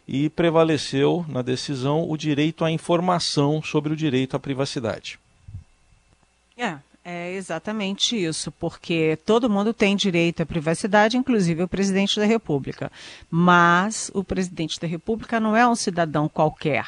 e 0.07 0.29
prevaleceu 0.29 1.25
na 1.29 1.41
decisão 1.41 2.11
o 2.11 2.17
direito 2.17 2.65
à 2.65 2.71
informação 2.71 3.63
sobre 3.63 3.93
o 3.93 3.97
direito 3.97 4.37
à 4.37 4.41
privacidade. 4.41 5.19
É, 6.59 6.77
é 7.05 7.33
exatamente 7.35 8.17
isso, 8.23 8.51
porque 8.53 9.17
todo 9.25 9.49
mundo 9.49 9.73
tem 9.73 9.95
direito 9.95 10.43
à 10.43 10.47
privacidade, 10.47 11.17
inclusive 11.17 11.63
o 11.63 11.69
presidente 11.69 12.19
da 12.19 12.27
República. 12.27 12.91
Mas 13.31 14.11
o 14.13 14.25
presidente 14.25 14.81
da 14.81 14.89
República 14.89 15.39
não 15.39 15.57
é 15.57 15.67
um 15.67 15.77
cidadão 15.77 16.29
qualquer. 16.29 16.87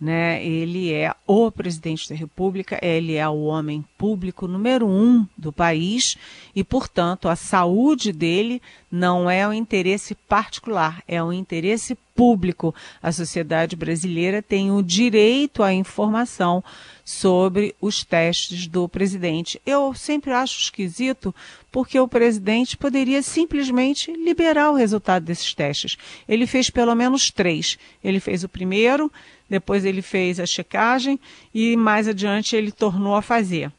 Né? 0.00 0.44
Ele 0.44 0.92
é 0.92 1.14
o 1.26 1.50
presidente 1.50 2.08
da 2.08 2.14
República, 2.14 2.78
ele 2.82 3.14
é 3.14 3.28
o 3.28 3.44
homem 3.44 3.84
público 3.96 4.48
número 4.48 4.86
um 4.86 5.26
do 5.38 5.52
país 5.52 6.16
e, 6.54 6.62
portanto, 6.64 7.28
a 7.28 7.36
saúde 7.36 8.12
dele 8.12 8.60
não 8.90 9.30
é 9.30 9.46
um 9.46 9.52
interesse 9.52 10.14
particular, 10.14 11.02
é 11.06 11.22
um 11.22 11.32
interesse 11.32 11.96
público. 12.14 12.74
A 13.02 13.10
sociedade 13.10 13.76
brasileira 13.76 14.40
tem 14.40 14.70
o 14.70 14.82
direito 14.82 15.62
à 15.62 15.72
informação 15.72 16.62
sobre 17.04 17.74
os 17.80 18.02
testes 18.04 18.66
do 18.66 18.88
presidente. 18.88 19.60
Eu 19.66 19.92
sempre 19.94 20.32
acho 20.32 20.58
esquisito 20.58 21.34
porque 21.70 21.98
o 21.98 22.08
presidente 22.08 22.76
poderia 22.76 23.22
simplesmente 23.22 24.12
liberar 24.12 24.70
o 24.70 24.76
resultado 24.76 25.24
desses 25.24 25.52
testes. 25.52 25.96
Ele 26.28 26.46
fez 26.46 26.70
pelo 26.70 26.94
menos 26.94 27.30
três. 27.30 27.76
Ele 28.02 28.20
fez 28.20 28.44
o 28.44 28.48
primeiro, 28.48 29.10
depois 29.48 29.84
ele 29.84 30.02
fez 30.02 30.40
a 30.40 30.46
checagem 30.46 31.18
e 31.54 31.76
mais 31.76 32.08
adiante 32.08 32.56
ele 32.56 32.72
tornou 32.72 33.14
a 33.14 33.22
fazer. 33.22 33.70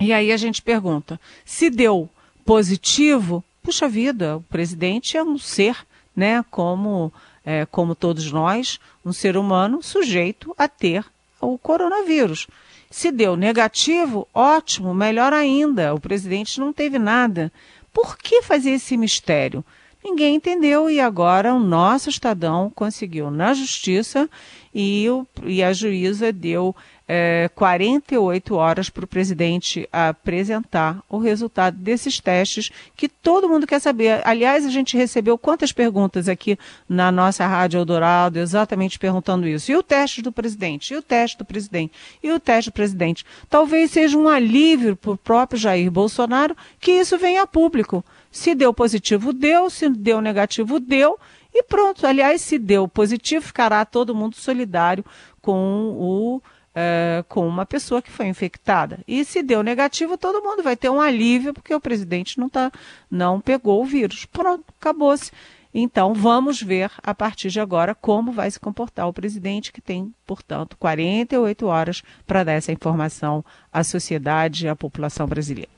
E 0.00 0.12
aí 0.12 0.32
a 0.32 0.36
gente 0.36 0.62
pergunta: 0.62 1.20
se 1.44 1.70
deu 1.70 2.08
positivo, 2.44 3.42
puxa 3.62 3.88
vida, 3.88 4.36
o 4.36 4.42
presidente 4.42 5.16
é 5.16 5.22
um 5.22 5.38
ser, 5.38 5.76
né, 6.14 6.44
como, 6.50 7.12
é, 7.44 7.66
como 7.66 7.94
todos 7.94 8.30
nós, 8.30 8.78
um 9.04 9.12
ser 9.12 9.36
humano 9.36 9.82
sujeito 9.82 10.54
a 10.56 10.68
ter 10.68 11.04
o 11.40 11.58
coronavírus. 11.58 12.46
Se 12.90 13.10
deu 13.10 13.36
negativo, 13.36 14.28
ótimo, 14.32 14.94
melhor 14.94 15.32
ainda, 15.32 15.94
o 15.94 16.00
presidente 16.00 16.60
não 16.60 16.72
teve 16.72 16.98
nada. 16.98 17.52
Por 17.92 18.16
que 18.16 18.42
fazer 18.42 18.70
esse 18.70 18.96
mistério? 18.96 19.64
Ninguém 20.08 20.36
entendeu 20.36 20.88
e 20.88 21.00
agora 21.00 21.52
o 21.52 21.58
nosso 21.58 22.08
Estadão 22.08 22.70
conseguiu 22.72 23.28
na 23.28 23.52
justiça 23.52 24.30
e, 24.72 25.10
o, 25.10 25.26
e 25.44 25.64
a 25.64 25.72
juíza 25.72 26.32
deu 26.32 26.76
é, 27.08 27.50
48 27.56 28.54
horas 28.54 28.88
para 28.88 29.04
o 29.04 29.08
presidente 29.08 29.88
apresentar 29.92 31.02
o 31.08 31.18
resultado 31.18 31.76
desses 31.76 32.20
testes 32.20 32.70
que 32.96 33.08
todo 33.08 33.48
mundo 33.48 33.66
quer 33.66 33.80
saber. 33.80 34.20
Aliás, 34.24 34.64
a 34.64 34.70
gente 34.70 34.96
recebeu 34.96 35.36
quantas 35.36 35.72
perguntas 35.72 36.28
aqui 36.28 36.56
na 36.88 37.10
nossa 37.10 37.44
Rádio 37.44 37.78
Eldorado, 37.78 38.38
exatamente 38.38 39.00
perguntando 39.00 39.48
isso. 39.48 39.72
E 39.72 39.76
o 39.76 39.82
teste 39.82 40.22
do 40.22 40.30
presidente? 40.30 40.94
E 40.94 40.96
o 40.96 41.02
teste 41.02 41.36
do 41.36 41.44
presidente? 41.44 41.92
E 42.22 42.30
o 42.30 42.38
teste 42.38 42.70
do 42.70 42.74
presidente? 42.74 43.26
Talvez 43.50 43.90
seja 43.90 44.16
um 44.16 44.28
alívio 44.28 44.94
para 44.94 45.10
o 45.10 45.18
próprio 45.18 45.58
Jair 45.58 45.90
Bolsonaro 45.90 46.56
que 46.78 46.92
isso 46.92 47.18
venha 47.18 47.42
a 47.42 47.46
público. 47.46 48.04
Se 48.36 48.54
deu 48.54 48.74
positivo, 48.74 49.32
deu. 49.32 49.70
Se 49.70 49.88
deu 49.88 50.20
negativo, 50.20 50.78
deu. 50.78 51.18
E 51.54 51.62
pronto. 51.62 52.06
Aliás, 52.06 52.42
se 52.42 52.58
deu 52.58 52.86
positivo, 52.86 53.46
ficará 53.46 53.82
todo 53.86 54.14
mundo 54.14 54.36
solidário 54.36 55.02
com 55.40 55.96
o. 55.98 56.36
Uh, 56.36 57.24
com 57.30 57.48
uma 57.48 57.64
pessoa 57.64 58.02
que 58.02 58.10
foi 58.10 58.26
infectada. 58.26 58.98
E 59.08 59.24
se 59.24 59.42
deu 59.42 59.62
negativo, 59.62 60.18
todo 60.18 60.42
mundo 60.42 60.62
vai 60.62 60.76
ter 60.76 60.90
um 60.90 61.00
alívio, 61.00 61.54
porque 61.54 61.74
o 61.74 61.80
presidente 61.80 62.38
não, 62.38 62.50
tá, 62.50 62.70
não 63.10 63.40
pegou 63.40 63.80
o 63.80 63.86
vírus. 63.86 64.26
Pronto, 64.26 64.64
acabou-se. 64.78 65.32
Então, 65.72 66.12
vamos 66.12 66.60
ver 66.60 66.90
a 67.02 67.14
partir 67.14 67.48
de 67.48 67.58
agora 67.58 67.94
como 67.94 68.30
vai 68.30 68.50
se 68.50 68.60
comportar 68.60 69.08
o 69.08 69.14
presidente, 69.14 69.72
que 69.72 69.80
tem, 69.80 70.12
portanto, 70.26 70.76
48 70.76 71.66
horas 71.66 72.02
para 72.26 72.44
dar 72.44 72.52
essa 72.52 72.70
informação 72.70 73.42
à 73.72 73.82
sociedade 73.82 74.66
e 74.66 74.68
à 74.68 74.76
população 74.76 75.26
brasileira. 75.26 75.70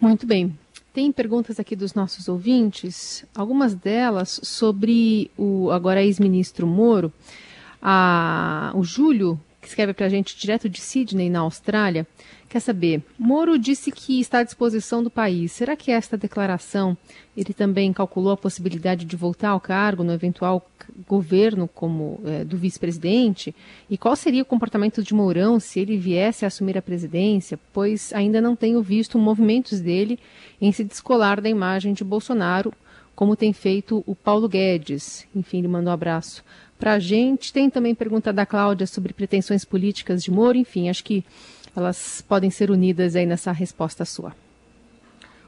Muito 0.00 0.24
bem. 0.24 0.56
Tem 0.92 1.10
perguntas 1.10 1.58
aqui 1.58 1.74
dos 1.74 1.94
nossos 1.94 2.28
ouvintes, 2.28 3.24
algumas 3.34 3.74
delas 3.74 4.38
sobre 4.42 5.30
o 5.38 5.70
agora 5.70 6.02
ex-ministro 6.02 6.66
Moro. 6.66 7.10
A, 7.80 8.72
o 8.74 8.84
Júlio, 8.84 9.40
que 9.60 9.68
escreve 9.68 9.94
para 9.94 10.04
a 10.04 10.08
gente 10.10 10.38
direto 10.38 10.68
de 10.68 10.80
Sydney, 10.80 11.30
na 11.30 11.40
Austrália, 11.40 12.06
quer 12.52 12.60
saber: 12.60 13.02
Moro 13.18 13.58
disse 13.58 13.90
que 13.90 14.20
está 14.20 14.40
à 14.40 14.42
disposição 14.42 15.02
do 15.02 15.10
país. 15.10 15.52
Será 15.52 15.74
que 15.74 15.90
esta 15.90 16.18
declaração 16.18 16.96
ele 17.34 17.54
também 17.54 17.92
calculou 17.94 18.32
a 18.32 18.36
possibilidade 18.36 19.06
de 19.06 19.16
voltar 19.16 19.48
ao 19.50 19.60
cargo 19.60 20.04
no 20.04 20.12
eventual 20.12 20.68
governo 21.08 21.66
como 21.66 22.20
é, 22.26 22.44
do 22.44 22.58
vice-presidente? 22.58 23.54
E 23.88 23.96
qual 23.96 24.14
seria 24.14 24.42
o 24.42 24.46
comportamento 24.46 25.02
de 25.02 25.14
Mourão 25.14 25.58
se 25.58 25.80
ele 25.80 25.96
viesse 25.96 26.44
a 26.44 26.48
assumir 26.48 26.76
a 26.76 26.82
presidência? 26.82 27.58
Pois 27.72 28.12
ainda 28.12 28.38
não 28.38 28.54
tenho 28.54 28.82
visto 28.82 29.18
movimentos 29.18 29.80
dele 29.80 30.18
em 30.60 30.70
se 30.72 30.84
descolar 30.84 31.40
da 31.40 31.48
imagem 31.48 31.94
de 31.94 32.04
Bolsonaro, 32.04 32.70
como 33.16 33.34
tem 33.34 33.54
feito 33.54 34.04
o 34.06 34.14
Paulo 34.14 34.46
Guedes. 34.46 35.26
Enfim, 35.34 35.60
ele 35.60 35.68
mandou 35.68 35.90
um 35.90 35.94
abraço 35.94 36.44
para 36.78 36.92
a 36.92 36.98
gente. 36.98 37.50
Tem 37.50 37.70
também 37.70 37.94
pergunta 37.94 38.30
da 38.30 38.44
Cláudia 38.44 38.86
sobre 38.86 39.14
pretensões 39.14 39.64
políticas 39.64 40.22
de 40.22 40.30
Moro. 40.30 40.58
Enfim, 40.58 40.90
acho 40.90 41.02
que 41.02 41.24
elas 41.76 42.22
podem 42.26 42.50
ser 42.50 42.70
unidas 42.70 43.16
aí 43.16 43.26
nessa 43.26 43.52
resposta 43.52 44.04
sua. 44.04 44.34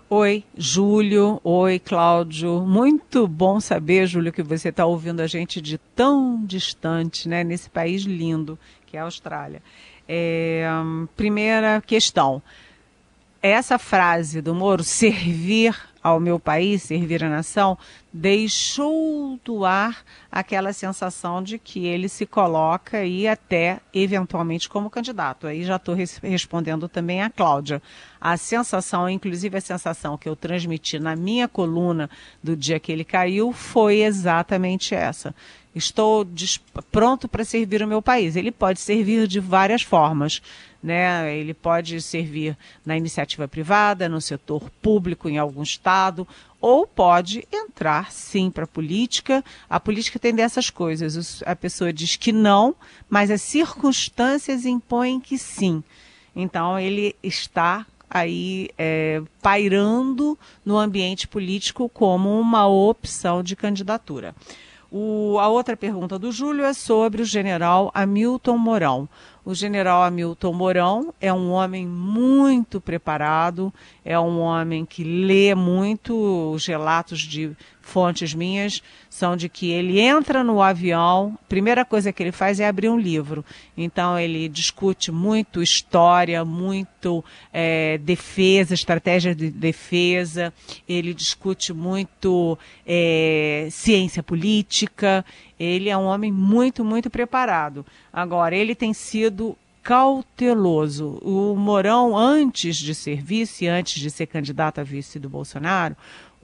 Oi, 0.09 0.45
Júlio. 0.57 1.41
Oi, 1.43 1.79
Cláudio. 1.79 2.61
Muito 2.61 3.27
bom 3.27 3.59
saber, 3.59 4.07
Júlio, 4.07 4.33
que 4.33 4.43
você 4.43 4.69
está 4.69 4.85
ouvindo 4.85 5.21
a 5.21 5.27
gente 5.27 5.61
de 5.61 5.79
tão 5.79 6.45
distante, 6.45 7.29
né? 7.29 7.43
Nesse 7.43 7.71
país 7.71 8.03
lindo 8.03 8.59
que 8.87 8.97
é 8.97 9.01
a 9.01 9.05
Austrália. 9.05 9.63
É, 10.09 10.67
primeira 11.17 11.81
questão. 11.81 12.41
Essa 13.43 13.79
frase 13.79 14.41
do 14.41 14.55
Moro, 14.55 14.85
servir 14.85 15.77
ao 16.03 16.21
meu 16.21 16.39
país, 16.39 16.83
servir 16.83 17.25
a 17.25 17.29
nação, 17.29 17.77
deixou 18.17 19.41
do 19.45 19.65
ar 19.65 20.05
aquela 20.31 20.73
sensação 20.73 21.43
de 21.43 21.59
que 21.59 21.85
ele 21.85 22.09
se 22.09 22.25
coloca 22.25 23.05
e 23.05 23.27
até 23.27 23.81
eventualmente 23.93 24.69
como 24.69 24.89
candidato. 24.89 25.49
Aí 25.49 25.65
já 25.65 25.75
estou 25.75 25.97
res 25.97 26.19
respondendo 26.19 26.89
também 26.89 27.23
a 27.23 27.29
Cláudia. 27.29 27.83
A 28.21 28.37
sensação, 28.37 29.11
inclusive 29.11 29.57
a 29.59 29.61
sensação 29.61 30.17
que 30.17 30.29
eu 30.29 30.37
transmiti 30.37 31.01
na 31.01 31.17
minha 31.17 31.49
coluna 31.49 32.09
do 32.41 32.57
dia 32.57 32.79
que 32.79 32.93
ele 32.93 33.05
caiu, 33.05 33.53
foi 33.53 34.03
exatamente 34.03 34.95
essa. 34.95 35.35
Estou 35.75 36.25
pronto 36.93 37.27
para 37.27 37.45
servir 37.45 37.83
o 37.83 37.89
meu 37.89 38.01
país. 38.01 38.37
Ele 38.37 38.53
pode 38.53 38.79
servir 38.79 39.27
de 39.27 39.41
várias 39.41 39.83
formas 39.83 40.41
né? 40.85 41.35
Ele 41.35 41.55
pode 41.55 41.99
servir 42.03 42.59
na 42.85 42.95
iniciativa 42.95 43.49
privada, 43.49 44.07
no 44.07 44.21
setor 44.21 44.69
público 44.83 45.31
em 45.31 45.39
algum 45.39 45.63
estado, 45.63 46.29
ou 46.65 46.87
pode 46.87 47.47
entrar 47.53 48.11
sim 48.11 48.51
para 48.51 48.65
a 48.65 48.67
política. 48.67 49.45
A 49.69 49.79
política 49.79 50.19
tem 50.19 50.35
dessas 50.35 50.71
coisas. 50.71 51.43
A 51.45 51.55
pessoa 51.55 51.93
diz 51.93 52.17
que 52.17 52.33
não, 52.33 52.75
mas 53.07 53.31
as 53.31 53.43
circunstâncias 53.43 54.65
impõem 54.65 55.21
que 55.21 55.37
sim. 55.37 55.85
Então 56.35 56.81
ele 56.81 57.15
está 57.23 57.85
aí 58.09 58.71
é, 58.79 59.21
pairando 59.43 60.39
no 60.65 60.79
ambiente 60.79 61.29
político 61.29 61.87
como 61.87 62.41
uma 62.41 62.67
opção 62.67 63.43
de 63.43 63.55
candidatura. 63.55 64.35
O, 64.91 65.39
a 65.39 65.49
outra 65.49 65.77
pergunta 65.77 66.19
do 66.19 66.33
Júlio 66.33 66.65
é 66.65 66.73
sobre 66.73 67.21
o 67.21 67.27
general 67.27 67.91
Hamilton 67.93 68.57
Mourão. 68.57 69.07
O 69.45 69.55
general 69.55 70.03
Hamilton 70.03 70.53
Mourão 70.55 71.15
é 71.21 71.31
um 71.31 71.51
homem 71.51 71.87
muito 71.87 72.81
preparado, 72.81 73.73
é 74.03 74.19
um 74.19 74.41
homem 74.41 74.87
que 74.87 75.05
lê 75.05 75.55
muito. 75.55 76.15
Os 76.51 76.65
relatos 76.67 77.21
de 77.21 77.55
fontes 77.85 78.35
minhas 78.35 78.83
são 79.09 79.37
de 79.37 79.49
que 79.49 79.71
ele 79.71 80.01
entra 80.01 80.43
no 80.43 80.61
avião, 80.61 81.39
primeira 81.49 81.85
coisa 81.85 82.13
que 82.13 82.23
ele 82.23 82.33
faz 82.33 82.59
é 82.59 82.67
abrir 82.67 82.89
um 82.89 82.99
livro. 82.99 83.45
Então 83.77 84.19
ele 84.19 84.49
discute 84.49 85.13
muito 85.13 85.63
história, 85.63 86.45
muito 86.45 87.25
é, 87.53 87.99
defesa, 87.99 88.75
estratégia 88.75 89.35
de 89.35 89.51
defesa, 89.51 90.53
ele 90.89 91.15
discute 91.15 91.73
muito 91.73 92.59
é, 92.87 93.69
ciência 93.71 94.23
política. 94.23 95.25
Ele 95.59 95.89
é 95.89 95.97
um 95.97 96.07
homem 96.07 96.33
muito, 96.33 96.85
muito 96.85 97.09
preparado. 97.09 97.87
Agora, 98.13 98.57
ele 98.57 98.75
tem 98.75 98.93
sido 98.93 99.57
cauteloso. 99.85 101.19
O 101.23 101.55
Mourão, 101.55 102.17
antes 102.17 102.77
de 102.77 102.95
ser 102.95 103.23
vice, 103.23 103.69
antes 103.69 104.01
de 104.01 104.11
ser 104.11 104.27
candidato 104.27 104.81
a 104.81 104.83
vice 104.83 105.19
do 105.19 105.29
Bolsonaro, 105.29 105.95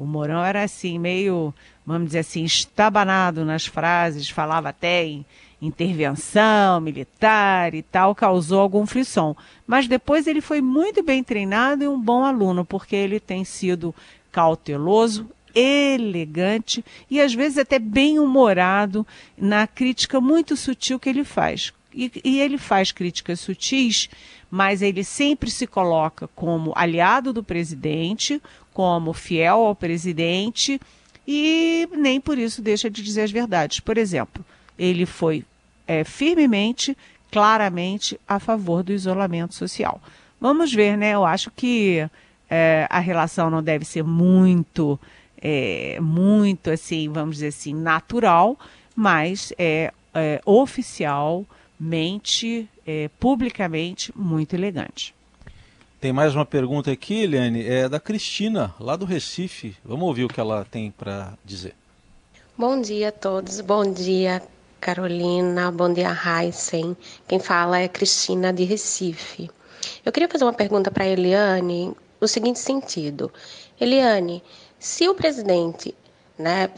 o 0.00 0.06
Mourão 0.06 0.42
era 0.42 0.62
assim, 0.62 0.98
meio, 0.98 1.52
vamos 1.84 2.06
dizer 2.06 2.20
assim, 2.20 2.42
estabanado 2.42 3.44
nas 3.44 3.66
frases, 3.66 4.30
falava 4.30 4.70
até 4.70 5.04
em 5.04 5.26
intervenção 5.60 6.80
militar 6.80 7.74
e 7.74 7.82
tal, 7.82 8.14
causou 8.14 8.60
algum 8.60 8.86
frisson. 8.86 9.36
Mas 9.66 9.86
depois 9.86 10.26
ele 10.26 10.40
foi 10.40 10.62
muito 10.62 11.02
bem 11.02 11.22
treinado 11.22 11.84
e 11.84 11.88
um 11.88 12.00
bom 12.00 12.24
aluno, 12.24 12.64
porque 12.64 12.96
ele 12.96 13.20
tem 13.20 13.44
sido 13.44 13.94
cauteloso, 14.32 15.28
elegante 15.54 16.82
e 17.10 17.20
às 17.20 17.34
vezes 17.34 17.58
até 17.58 17.78
bem 17.78 18.18
humorado 18.18 19.06
na 19.36 19.66
crítica 19.66 20.18
muito 20.18 20.56
sutil 20.56 20.98
que 20.98 21.10
ele 21.10 21.24
faz. 21.24 21.74
E, 21.92 22.10
e, 22.24 22.40
ele 22.40 22.56
faz 22.56 22.90
críticas 22.90 23.40
sutis, 23.40 24.08
mas 24.50 24.82
ele 24.82 25.04
sempre 25.04 25.50
se 25.50 25.66
coloca 25.66 26.28
como 26.34 26.72
aliado 26.74 27.32
do 27.32 27.42
presidente, 27.42 28.42
como 28.72 29.12
fiel 29.12 29.66
ao 29.66 29.74
presidente 29.74 30.80
e 31.26 31.88
nem 31.92 32.20
por 32.20 32.38
isso 32.38 32.60
deixa 32.60 32.90
de 32.90 33.02
dizer 33.02 33.22
as 33.22 33.30
verdades. 33.30 33.80
Por 33.80 33.96
exemplo, 33.96 34.44
ele 34.78 35.06
foi 35.06 35.44
é, 35.86 36.04
firmemente, 36.04 36.96
claramente 37.30 38.20
a 38.26 38.40
favor 38.40 38.82
do 38.82 38.92
isolamento 38.92 39.54
social. 39.54 40.00
Vamos 40.40 40.72
ver, 40.72 40.96
né? 40.96 41.14
Eu 41.14 41.24
acho 41.24 41.50
que 41.50 42.08
é, 42.48 42.86
a 42.90 42.98
relação 42.98 43.50
não 43.50 43.62
deve 43.62 43.84
ser 43.84 44.02
muito, 44.02 44.98
é, 45.40 45.98
muito 46.00 46.70
assim, 46.70 47.08
vamos 47.08 47.36
dizer 47.36 47.48
assim, 47.48 47.74
natural, 47.74 48.58
mas 48.96 49.52
é, 49.58 49.92
é 50.14 50.40
oficialmente, 50.44 52.68
é, 52.90 53.10
publicamente, 53.20 54.12
muito 54.16 54.54
elegante. 54.54 55.14
Tem 56.00 56.12
mais 56.12 56.34
uma 56.34 56.44
pergunta 56.44 56.90
aqui, 56.90 57.22
Eliane, 57.22 57.64
é 57.64 57.88
da 57.88 58.00
Cristina, 58.00 58.74
lá 58.80 58.96
do 58.96 59.04
Recife. 59.04 59.76
Vamos 59.84 60.08
ouvir 60.08 60.24
o 60.24 60.28
que 60.28 60.40
ela 60.40 60.64
tem 60.64 60.90
para 60.90 61.34
dizer. 61.44 61.74
Bom 62.58 62.80
dia 62.80 63.10
a 63.10 63.12
todos, 63.12 63.60
bom 63.60 63.90
dia 63.92 64.42
Carolina, 64.80 65.70
bom 65.70 65.92
dia, 65.92 66.10
Heisen. 66.10 66.96
Quem 67.28 67.38
fala 67.38 67.78
é 67.78 67.86
Cristina 67.86 68.52
de 68.52 68.64
Recife. 68.64 69.50
Eu 70.04 70.10
queria 70.10 70.28
fazer 70.28 70.44
uma 70.44 70.52
pergunta 70.52 70.90
para 70.90 71.04
a 71.04 71.08
Eliane, 71.08 71.94
no 72.20 72.26
seguinte 72.26 72.58
sentido. 72.58 73.30
Eliane, 73.78 74.42
se 74.78 75.08
o 75.08 75.14
presidente 75.14 75.94
né, 76.38 76.70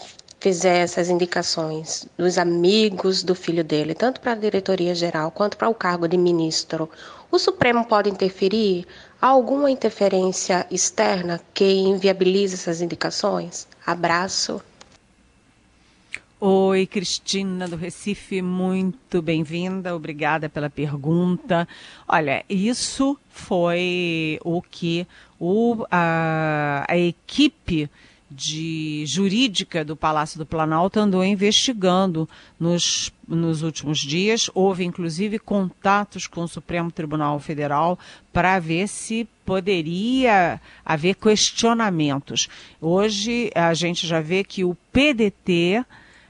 fizer 0.42 0.78
essas 0.78 1.09
indicações 1.09 2.05
dos 2.18 2.37
amigos 2.37 3.22
do 3.22 3.33
filho 3.33 3.62
dele, 3.62 3.94
tanto 3.94 4.20
para 4.20 4.33
a 4.33 4.35
diretoria 4.35 4.92
geral 4.92 5.31
quanto 5.31 5.57
para 5.57 5.68
o 5.68 5.74
cargo 5.74 6.09
de 6.09 6.18
ministro, 6.18 6.90
o 7.31 7.38
Supremo 7.38 7.85
pode 7.85 8.11
interferir? 8.11 8.85
Há 9.20 9.28
alguma 9.28 9.70
interferência 9.70 10.66
externa 10.68 11.40
que 11.55 11.64
inviabilize 11.64 12.55
essas 12.55 12.81
indicações? 12.81 13.68
Abraço. 13.87 14.61
Oi, 16.40 16.88
Cristina 16.88 17.68
do 17.68 17.76
Recife, 17.76 18.42
muito 18.42 19.22
bem-vinda, 19.22 19.94
obrigada 19.94 20.48
pela 20.48 20.68
pergunta. 20.68 21.68
Olha, 22.09 22.44
isso 22.48 23.16
foi 23.31 24.40
o 24.42 24.61
que 24.61 25.07
o, 25.38 25.87
a, 25.88 26.85
a 26.88 26.98
equipe 26.98 27.88
de 28.33 29.05
jurídica 29.07 29.85
do 29.85 29.95
Palácio 29.95 30.38
do 30.38 30.47
Planalto 30.47 30.99
andou 30.99 31.25
investigando 31.25 32.29
nos, 32.59 33.12
nos 33.29 33.62
últimos 33.62 33.99
dias. 33.99 34.51
Houve, 34.55 34.85
inclusive, 34.85 35.38
contatos 35.38 36.27
com 36.27 36.42
o 36.42 36.49
Supremo 36.49 36.90
Tribunal 36.90 37.38
Federal 37.38 37.99
para 38.33 38.59
ver 38.59 38.88
se 38.88 39.29
poderia 39.45 40.61
haver 40.85 41.14
questionamentos. 41.14 42.49
Hoje, 42.81 43.51
a 43.55 43.75
gente 43.75 44.07
já 44.07 44.21
vê 44.21 44.42
que 44.42 44.64
o 44.64 44.77
PDT 44.92 45.85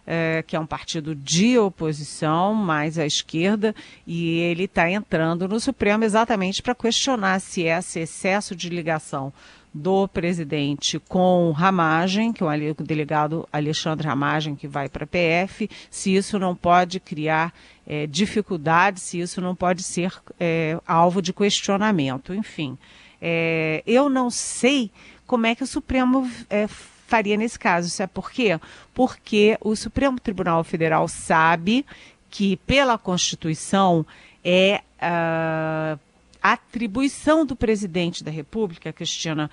é, 0.06 0.42
que 0.44 0.56
é 0.56 0.60
um 0.60 0.66
partido 0.66 1.14
de 1.14 1.56
oposição, 1.58 2.54
mais 2.54 2.98
à 2.98 3.06
esquerda, 3.06 3.74
e 4.06 4.38
ele 4.38 4.64
está 4.64 4.90
entrando 4.90 5.46
no 5.46 5.60
Supremo 5.60 6.04
exatamente 6.04 6.60
para 6.60 6.74
questionar 6.74 7.40
se 7.40 7.62
esse 7.62 8.00
excesso 8.00 8.56
de 8.56 8.68
ligação 8.68 9.32
do 9.72 10.06
presidente 10.06 10.98
com 11.08 11.50
Ramagem, 11.50 12.32
que 12.32 12.44
é 12.44 12.46
o 12.46 12.74
delegado 12.82 13.48
Alexandre 13.52 14.06
Ramagem, 14.06 14.54
que 14.54 14.68
vai 14.68 14.88
para 14.88 15.04
a 15.04 15.06
PF, 15.06 15.68
se 15.90 16.14
isso 16.14 16.38
não 16.38 16.54
pode 16.54 17.00
criar 17.00 17.54
é, 17.86 18.06
dificuldades, 18.06 19.02
se 19.02 19.20
isso 19.20 19.40
não 19.40 19.54
pode 19.54 19.82
ser 19.82 20.12
é, 20.38 20.78
alvo 20.86 21.22
de 21.22 21.32
questionamento. 21.32 22.34
Enfim, 22.34 22.76
é, 23.20 23.82
eu 23.86 24.08
não 24.08 24.28
sei 24.28 24.90
como 25.26 25.46
é 25.46 25.54
que 25.54 25.64
o 25.64 25.66
Supremo 25.66 26.30
é, 26.50 26.66
faria 27.06 27.36
nesse 27.36 27.58
caso. 27.58 27.88
Sabe 27.88 28.12
por 28.12 28.30
quê? 28.30 28.58
Porque 28.92 29.56
o 29.60 29.74
Supremo 29.74 30.20
Tribunal 30.20 30.62
Federal 30.64 31.08
sabe 31.08 31.86
que, 32.30 32.56
pela 32.58 32.98
Constituição, 32.98 34.04
é 34.44 34.80
uh, 34.98 35.98
atribuição 36.42 37.46
do 37.46 37.54
presidente 37.54 38.24
da 38.24 38.30
República, 38.30 38.92
Cristina, 38.92 39.50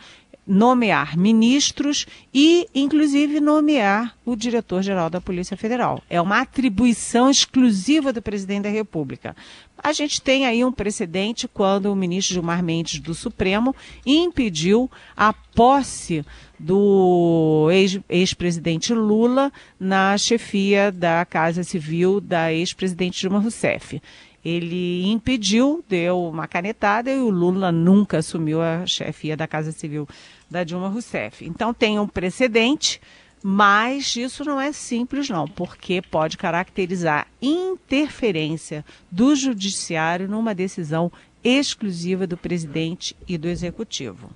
nomear 0.49 1.15
ministros 1.15 2.07
e, 2.33 2.67
inclusive, 2.73 3.39
nomear 3.39 4.17
o 4.25 4.35
diretor-geral 4.35 5.07
da 5.07 5.21
Polícia 5.21 5.55
Federal. 5.55 6.01
É 6.09 6.19
uma 6.19 6.41
atribuição 6.41 7.29
exclusiva 7.29 8.11
do 8.11 8.19
presidente 8.19 8.63
da 8.63 8.69
República. 8.69 9.35
A 9.77 9.93
gente 9.93 10.19
tem 10.19 10.47
aí 10.47 10.65
um 10.65 10.71
precedente 10.71 11.47
quando 11.47 11.91
o 11.91 11.95
ministro 11.95 12.33
Gilmar 12.33 12.63
Mendes 12.63 12.99
do 12.99 13.13
Supremo 13.13 13.75
impediu 14.03 14.89
a 15.15 15.31
posse 15.31 16.25
do 16.57 17.69
ex-presidente 18.09 18.91
ex 18.91 18.99
Lula 18.99 19.53
na 19.79 20.17
chefia 20.17 20.91
da 20.91 21.23
Casa 21.25 21.63
Civil 21.63 22.19
da 22.19 22.51
ex-presidente 22.51 23.21
Dilma 23.21 23.39
Rousseff. 23.39 24.01
Ele 24.43 25.05
impediu, 25.07 25.83
deu 25.87 26.23
uma 26.23 26.47
canetada 26.47 27.11
e 27.11 27.19
o 27.19 27.29
Lula 27.29 27.71
nunca 27.71 28.19
assumiu 28.19 28.61
a 28.61 28.85
chefia 28.85 29.35
da 29.35 29.47
Casa 29.47 29.71
Civil 29.71 30.07
da 30.49 30.63
Dilma 30.63 30.87
Rousseff. 30.87 31.45
Então 31.45 31.73
tem 31.73 31.99
um 31.99 32.07
precedente, 32.07 33.01
mas 33.43 34.15
isso 34.15 34.43
não 34.45 34.59
é 34.59 34.71
simples 34.71 35.29
não, 35.29 35.47
porque 35.47 36.01
pode 36.01 36.37
caracterizar 36.37 37.27
interferência 37.41 38.85
do 39.11 39.35
judiciário 39.35 40.27
numa 40.27 40.55
decisão 40.55 41.11
exclusiva 41.43 42.25
do 42.25 42.37
presidente 42.37 43.15
e 43.27 43.37
do 43.37 43.47
executivo. 43.47 44.29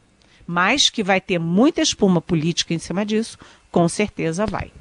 Mas 0.45 0.89
que 0.89 1.03
vai 1.03 1.21
ter 1.21 1.39
muita 1.39 1.81
espuma 1.81 2.21
política 2.21 2.73
em 2.73 2.79
cima 2.79 3.05
disso, 3.05 3.37
com 3.71 3.87
certeza 3.87 4.45
vai. 4.45 4.71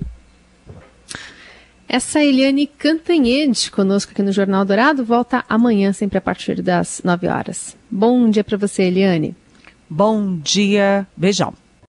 Essa 1.93 2.25
Eliane 2.25 2.67
Cantanhede 2.67 3.71
conosco 3.71 4.13
aqui 4.13 4.23
no 4.23 4.33
Jornal 4.33 4.65
Dourado 4.65 5.05
volta 5.05 5.45
amanhã, 5.47 5.93
sempre 5.93 6.17
a 6.17 6.23
partir 6.23 6.63
das 6.63 7.03
9 7.05 7.29
horas. 7.29 7.77
Bom 7.91 8.31
dia 8.31 8.43
para 8.43 8.57
você, 8.57 8.85
Eliane. 8.85 9.37
Bom 9.91 10.39
dia, 10.39 11.07
beijão. 11.15 11.53